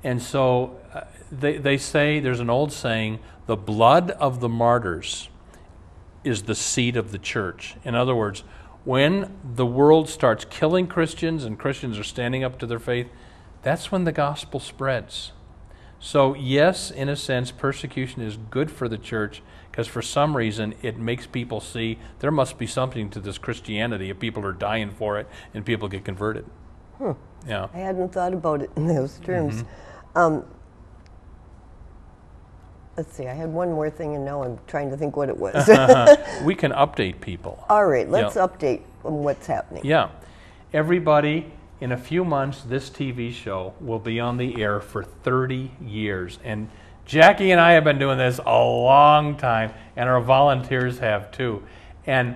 And 0.03 0.21
so 0.21 0.79
uh, 0.93 1.01
they, 1.31 1.57
they 1.57 1.77
say, 1.77 2.19
there's 2.19 2.39
an 2.39 2.49
old 2.49 2.71
saying, 2.71 3.19
the 3.47 3.55
blood 3.57 4.11
of 4.11 4.41
the 4.41 4.49
martyrs 4.49 5.29
is 6.29 6.43
the 6.43 6.55
seat 6.55 6.95
of 6.95 7.11
the 7.11 7.17
church. 7.17 7.75
In 7.83 7.95
other 7.95 8.15
words, 8.15 8.43
when 8.85 9.37
the 9.43 9.65
world 9.65 10.07
starts 10.07 10.45
killing 10.45 10.87
Christians 10.87 11.43
and 11.43 11.59
Christians 11.59 11.99
are 11.99 12.03
standing 12.03 12.43
up 12.43 12.57
to 12.59 12.65
their 12.65 12.79
faith, 12.79 13.09
that's 13.61 13.91
when 13.91 14.05
the 14.05 14.11
gospel 14.11 14.59
spreads. 14.59 15.33
So, 15.99 16.33
yes, 16.33 16.91
in 16.91 17.09
a 17.09 17.15
sense, 17.15 17.51
persecution 17.51 18.21
is 18.21 18.37
good 18.37 18.71
for 18.71 18.87
the 18.87 18.97
church 18.97 19.41
because 19.69 19.87
for 19.87 20.01
some 20.01 20.37
reason 20.37 20.73
it 20.81 20.97
makes 20.97 21.27
people 21.27 21.59
see 21.59 21.99
there 22.19 22.31
must 22.31 22.57
be 22.57 22.65
something 22.67 23.09
to 23.09 23.19
this 23.19 23.37
Christianity 23.37 24.09
if 24.09 24.17
people 24.17 24.45
are 24.45 24.53
dying 24.53 24.91
for 24.91 25.19
it 25.19 25.27
and 25.53 25.65
people 25.65 25.89
get 25.89 26.05
converted. 26.05 26.45
Hmm. 26.97 27.11
Yeah. 27.45 27.67
I 27.73 27.79
hadn't 27.79 28.13
thought 28.13 28.33
about 28.33 28.61
it 28.61 28.71
in 28.77 28.87
those 28.87 29.19
terms. 29.19 29.63
Mm-hmm. 29.63 30.17
Um, 30.17 30.45
Let's 32.99 33.15
see, 33.15 33.27
I 33.27 33.33
had 33.33 33.47
one 33.53 33.71
more 33.71 33.89
thing 33.89 34.17
and 34.17 34.25
now 34.25 34.43
I'm 34.43 34.59
trying 34.67 34.89
to 34.89 34.97
think 34.97 35.15
what 35.15 35.29
it 35.29 35.37
was. 35.37 35.69
Uh-huh. 35.69 36.17
we 36.43 36.53
can 36.53 36.73
update 36.73 37.21
people. 37.21 37.63
All 37.69 37.85
right, 37.85 38.09
let's 38.09 38.35
update 38.35 38.81
on 39.05 39.23
what's 39.23 39.47
happening. 39.47 39.85
Yeah. 39.85 40.09
Everybody, 40.73 41.49
in 41.79 41.93
a 41.93 41.97
few 41.97 42.25
months, 42.25 42.61
this 42.61 42.89
TV 42.89 43.31
show 43.31 43.73
will 43.79 43.99
be 43.99 44.19
on 44.19 44.35
the 44.35 44.61
air 44.61 44.81
for 44.81 45.05
30 45.05 45.71
years. 45.81 46.39
And 46.43 46.69
Jackie 47.05 47.51
and 47.51 47.61
I 47.61 47.71
have 47.71 47.85
been 47.85 47.99
doing 47.99 48.17
this 48.17 48.41
a 48.45 48.61
long 48.61 49.37
time, 49.37 49.71
and 49.95 50.09
our 50.09 50.19
volunteers 50.19 50.99
have 50.99 51.31
too. 51.31 51.63
And 52.05 52.35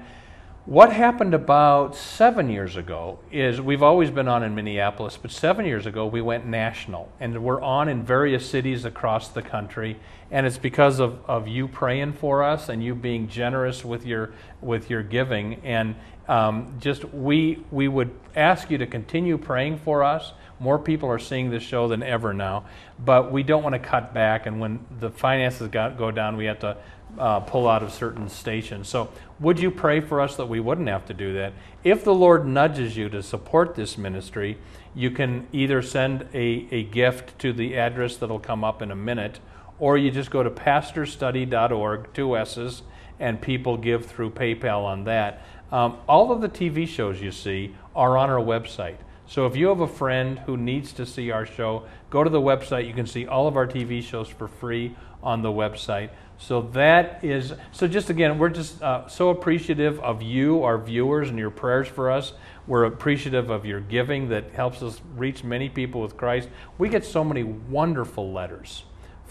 what 0.66 0.94
happened 0.94 1.34
about 1.34 1.94
seven 1.94 2.50
years 2.50 2.78
ago 2.78 3.20
is 3.32 3.60
we've 3.60 3.84
always 3.84 4.10
been 4.10 4.30
on 4.30 4.44
in 4.44 4.56
Minneapolis, 4.56 5.18
but 5.22 5.30
seven 5.30 5.66
years 5.66 5.86
ago 5.86 6.08
we 6.08 6.22
went 6.22 6.46
national, 6.46 7.12
and 7.20 7.44
we're 7.44 7.62
on 7.62 7.90
in 7.90 8.04
various 8.04 8.50
cities 8.50 8.86
across 8.86 9.28
the 9.28 9.42
country. 9.42 10.00
And 10.32 10.46
it's 10.46 10.58
because 10.58 11.00
of, 11.00 11.20
of 11.28 11.48
you 11.48 11.68
praying 11.68 12.14
for 12.14 12.44
us 12.44 12.70
and 12.70 12.84
you 12.84 12.96
being 12.96 13.28
generous 13.28 13.84
with 13.84 14.06
your 14.06 14.34
with 14.62 14.90
your 14.90 15.04
giving. 15.04 15.56
And 15.64 15.96
um, 16.30 16.78
just 16.80 17.04
we 17.06 17.64
we 17.70 17.90
would 17.90 18.12
ask 18.36 18.72
you 18.72 18.78
to 18.78 18.88
continue 18.88 19.38
praying 19.38 19.80
for 19.80 20.02
us 20.02 20.32
more 20.64 20.80
people 20.80 21.10
are 21.10 21.20
seeing 21.20 21.50
this 21.50 21.62
show 21.62 21.90
than 21.90 22.02
ever 22.02 22.34
now, 22.34 22.66
but 23.04 23.32
we 23.32 23.44
don't 23.44 23.64
want 23.64 23.74
to 23.74 23.80
cut 23.80 24.14
back. 24.14 24.46
And 24.46 24.62
when 24.62 24.80
the 25.00 25.10
finances 25.10 25.68
got, 25.68 25.98
go 25.98 26.10
down, 26.10 26.38
we 26.38 26.46
have 26.46 26.60
to 26.60 26.78
uh, 27.18 27.40
pull 27.42 27.68
out 27.68 27.84
of 27.84 27.92
certain 27.92 28.30
stations. 28.30 28.88
So, 28.90 29.10
would 29.40 29.60
you 29.60 29.72
pray 29.72 30.00
for 30.00 30.22
us 30.22 30.36
that 30.38 30.48
we 30.48 30.60
wouldn't 30.60 30.88
have 30.88 31.06
to 31.08 31.14
do 31.14 31.34
that? 31.34 31.54
If 31.84 32.04
the 32.04 32.14
Lord 32.14 32.48
nudges 32.48 32.96
you 32.96 33.10
to 33.10 33.22
support 33.22 33.76
this 33.76 33.98
ministry, 33.98 34.58
you 34.96 35.12
can 35.12 35.48
either 35.52 35.82
send 35.82 36.28
a, 36.34 36.68
a 36.72 36.84
gift 36.84 37.38
to 37.40 37.52
the 37.54 37.78
address 37.78 38.18
that'll 38.18 38.40
come 38.40 38.64
up 38.64 38.82
in 38.82 38.92
a 38.92 38.96
minute, 38.96 39.40
or 39.80 39.98
you 39.98 40.12
just 40.12 40.32
go 40.32 40.44
to 40.44 40.50
pastorstudy.org, 40.50 42.14
two 42.14 42.38
S's, 42.38 42.84
and 43.20 43.42
people 43.42 43.78
give 43.78 44.06
through 44.06 44.32
PayPal 44.32 44.84
on 44.84 45.04
that. 45.06 45.42
Um, 45.72 45.98
all 46.08 46.32
of 46.32 46.42
the 46.42 46.50
TV 46.50 46.88
shows 46.88 47.22
you 47.22 47.32
see 47.32 47.76
are 47.96 48.18
on 48.18 48.30
our 48.30 48.40
website. 48.40 48.98
So 49.26 49.48
if 49.48 49.56
you 49.56 49.68
have 49.68 49.80
a 49.80 49.88
friend 49.88 50.40
who 50.40 50.58
needs 50.58 50.92
to 50.94 51.06
see 51.06 51.32
our 51.32 51.46
show, 51.46 51.86
go 52.10 52.24
to 52.24 52.30
the 52.30 52.42
website. 52.42 52.88
You 52.88 52.94
can 52.94 53.08
see 53.08 53.26
all 53.26 53.48
of 53.48 53.56
our 53.56 53.66
TV 53.66 54.04
shows 54.04 54.28
for 54.28 54.48
free 54.48 54.96
on 55.24 55.42
the 55.42 55.50
website. 55.50 56.10
So 56.38 56.62
that 56.74 57.24
is, 57.24 57.54
so 57.72 57.88
just 57.88 58.10
again, 58.10 58.38
we're 58.38 58.50
just 58.50 58.82
uh, 58.82 59.08
so 59.08 59.30
appreciative 59.30 60.00
of 60.00 60.22
you, 60.22 60.64
our 60.64 60.78
viewers, 60.78 61.30
and 61.30 61.40
your 61.40 61.52
prayers 61.52 61.88
for 61.88 62.12
us. 62.12 62.34
We're 62.68 62.86
appreciative 62.86 63.50
of 63.50 63.66
your 63.66 63.80
giving 63.80 64.30
that 64.30 64.52
helps 64.52 64.82
us 64.82 65.02
reach 65.16 65.44
many 65.44 65.70
people 65.70 66.02
with 66.02 66.18
Christ. 66.18 66.50
We 66.78 66.90
get 66.90 67.06
so 67.06 67.24
many 67.24 67.44
wonderful 67.44 68.32
letters 68.32 68.84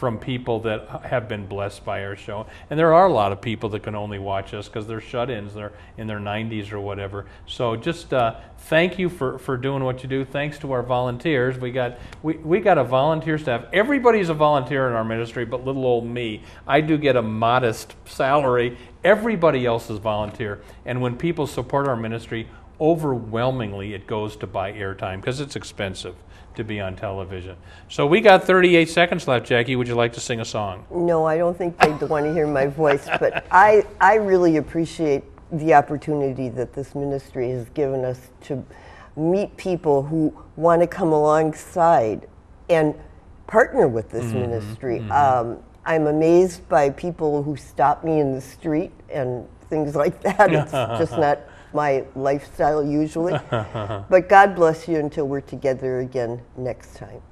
from 0.03 0.19
people 0.19 0.59
that 0.59 0.89
have 1.05 1.29
been 1.29 1.47
blessed 1.47 1.85
by 1.85 2.05
our 2.05 2.17
show. 2.17 2.45
And 2.69 2.77
there 2.77 2.93
are 2.93 3.07
a 3.07 3.13
lot 3.13 3.31
of 3.31 3.41
people 3.41 3.69
that 3.69 3.85
can 3.85 3.95
only 3.95 4.19
watch 4.19 4.53
us 4.53 4.67
because 4.67 4.85
they're 4.85 5.01
shut 5.01 5.31
ins, 5.31 5.55
they're 5.55 5.71
in 5.97 6.09
their 6.09 6.19
90s 6.19 6.73
or 6.73 6.81
whatever. 6.81 7.27
So 7.47 7.77
just 7.77 8.13
uh, 8.13 8.35
thank 8.63 8.99
you 8.99 9.09
for, 9.09 9.39
for 9.39 9.57
doing 9.57 9.85
what 9.85 10.03
you 10.03 10.09
do. 10.09 10.25
Thanks 10.25 10.59
to 10.59 10.73
our 10.73 10.83
volunteers. 10.83 11.57
We 11.57 11.71
got, 11.71 12.01
we, 12.21 12.35
we 12.39 12.59
got 12.59 12.79
a 12.79 12.83
volunteer 12.83 13.39
staff. 13.39 13.67
Everybody's 13.73 14.29
a 14.29 14.35
volunteer 14.35 14.89
in 14.89 14.95
our 14.95 15.05
ministry, 15.05 15.45
but 15.45 15.65
little 15.65 15.87
old 15.87 16.05
me. 16.05 16.43
I 16.67 16.81
do 16.81 16.99
get 16.99 17.15
a 17.15 17.23
modest 17.23 17.95
salary. 18.05 18.77
Everybody 19.05 19.67
else 19.67 19.89
is 19.89 20.01
volunteer. 20.01 20.63
And 20.85 21.01
when 21.01 21.17
people 21.17 21.47
support 21.47 21.87
our 21.87 21.97
ministry, 21.97 22.49
overwhelmingly 22.81 23.95
it 23.95 24.09
goes 24.09 24.35
to 24.39 24.49
buy 24.49 24.73
airtime 24.73 25.21
because 25.21 25.39
it's 25.39 25.55
expensive 25.55 26.17
to 26.55 26.65
be 26.65 26.81
on 26.81 26.97
television. 26.97 27.57
So 27.89 28.07
we 28.07 28.21
got 28.21 28.45
38 28.45 28.89
seconds 28.89 29.27
left, 29.27 29.47
Jackie. 29.47 29.77
Would 29.77 29.89
you 29.89 29.95
like 29.95 30.13
to 30.15 30.21
sing 30.21 30.41
a 30.41 30.45
song? 30.45 30.85
No, 30.91 31.25
I 31.25 31.39
don't 31.39 31.57
think 31.57 31.79
they'd 31.79 32.01
want 32.09 32.27
to 32.27 32.33
hear 32.33 32.47
my 32.47 32.67
voice, 32.67 33.09
but 33.21 33.47
I, 33.51 33.87
I 34.01 34.15
really 34.15 34.57
appreciate 34.57 35.25
the 35.51 35.75
opportunity 35.75 36.49
that 36.49 36.73
this 36.73 36.95
ministry 36.95 37.51
has 37.51 37.69
given 37.71 38.05
us 38.05 38.31
to 38.43 38.65
meet 39.17 39.57
people 39.57 40.03
who 40.03 40.35
want 40.57 40.81
to 40.81 40.87
come 40.87 41.13
alongside 41.13 42.27
and 42.71 42.95
partner 43.47 43.87
with 43.87 44.11
this 44.11 44.25
mm-hmm, 44.25 44.41
ministry. 44.41 44.99
Mm-hmm. 45.01 45.13
Um, 45.13 45.59
I'm 45.85 46.07
amazed 46.07 46.67
by 46.69 46.91
people 46.91 47.43
who 47.43 47.57
stop 47.57 48.05
me 48.05 48.21
in 48.21 48.33
the 48.33 48.41
street 48.41 48.93
and 49.11 49.47
things 49.69 49.95
like 49.95 50.23
that. 50.23 50.53
It's 50.53 50.73
just 50.99 51.19
not 51.19 51.41
my 51.75 52.05
lifestyle 52.15 52.85
usually. 52.85 53.33
but 53.51 54.29
God 54.29 54.55
bless 54.55 54.89
you 54.89 54.99
until 54.99 55.27
we're 55.29 55.41
together 55.41 56.01
again 56.01 56.43
next 56.57 56.97
time. 56.97 57.23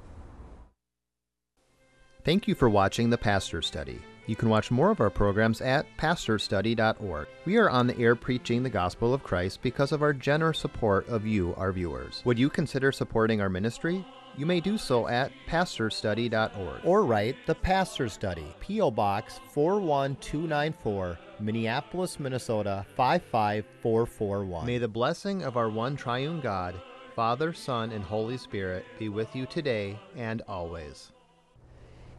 Thank 2.23 2.47
you 2.47 2.53
for 2.53 2.69
watching 2.69 3.09
the 3.09 3.17
Pastor 3.17 3.61
Study. 3.61 3.99
You 4.27 4.35
can 4.35 4.49
watch 4.49 4.69
more 4.69 4.91
of 4.91 5.01
our 5.01 5.09
programs 5.09 5.59
at 5.61 5.85
pastorstudy.org. 5.97 7.27
We 7.45 7.57
are 7.57 7.69
on 7.69 7.87
the 7.87 7.97
air 7.97 8.15
preaching 8.15 8.61
the 8.61 8.69
gospel 8.69 9.13
of 9.13 9.23
Christ 9.23 9.61
because 9.63 9.91
of 9.91 10.03
our 10.03 10.13
generous 10.13 10.59
support 10.59 11.07
of 11.09 11.25
you, 11.25 11.55
our 11.57 11.71
viewers. 11.71 12.21
Would 12.23 12.37
you 12.37 12.49
consider 12.49 12.91
supporting 12.91 13.41
our 13.41 13.49
ministry? 13.49 14.05
You 14.37 14.45
may 14.45 14.61
do 14.61 14.77
so 14.77 15.09
at 15.09 15.31
pastorstudy.org 15.45 16.85
or 16.85 17.03
write 17.03 17.35
The 17.45 17.55
Pastor 17.55 18.07
Study, 18.07 18.55
P.O. 18.61 18.91
Box 18.91 19.41
41294, 19.53 21.19
Minneapolis, 21.41 22.17
Minnesota 22.17 22.85
55441. 22.95 24.65
May 24.65 24.77
the 24.77 24.87
blessing 24.87 25.43
of 25.43 25.57
our 25.57 25.69
one 25.69 25.97
triune 25.97 26.39
God, 26.39 26.79
Father, 27.13 27.51
Son, 27.51 27.91
and 27.91 28.03
Holy 28.03 28.37
Spirit 28.37 28.85
be 28.97 29.09
with 29.09 29.35
you 29.35 29.45
today 29.45 29.99
and 30.15 30.41
always. 30.47 31.11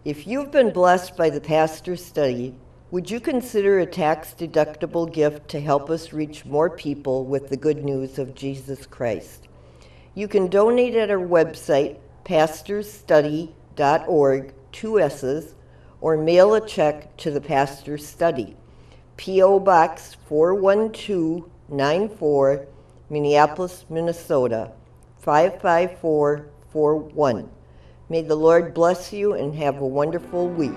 If 0.04 0.26
you've 0.26 0.50
been 0.50 0.70
blessed 0.70 1.16
by 1.16 1.30
the 1.30 1.40
Pastor 1.40 1.96
Study, 1.96 2.54
would 2.90 3.10
you 3.10 3.20
consider 3.20 3.78
a 3.78 3.86
tax 3.86 4.34
deductible 4.38 5.10
gift 5.10 5.48
to 5.48 5.60
help 5.60 5.88
us 5.88 6.12
reach 6.12 6.44
more 6.44 6.68
people 6.68 7.24
with 7.24 7.48
the 7.48 7.56
good 7.56 7.82
news 7.82 8.18
of 8.18 8.34
Jesus 8.34 8.84
Christ? 8.84 9.48
You 10.14 10.28
can 10.28 10.48
donate 10.48 10.94
at 10.94 11.10
our 11.10 11.16
website, 11.16 11.96
pastorstudy.org, 12.24 14.54
two 14.70 15.00
S's, 15.00 15.54
or 16.02 16.18
mail 16.18 16.54
a 16.54 16.66
check 16.66 17.16
to 17.16 17.30
the 17.30 17.40
Pastor 17.40 17.96
Study, 17.96 18.54
P.O. 19.16 19.60
Box 19.60 20.18
41294, 20.28 22.66
Minneapolis, 23.08 23.86
Minnesota 23.88 24.72
55441. 25.20 27.50
May 28.10 28.22
the 28.22 28.36
Lord 28.36 28.74
bless 28.74 29.10
you 29.12 29.32
and 29.32 29.54
have 29.54 29.80
a 29.80 29.86
wonderful 29.86 30.48
week. 30.48 30.72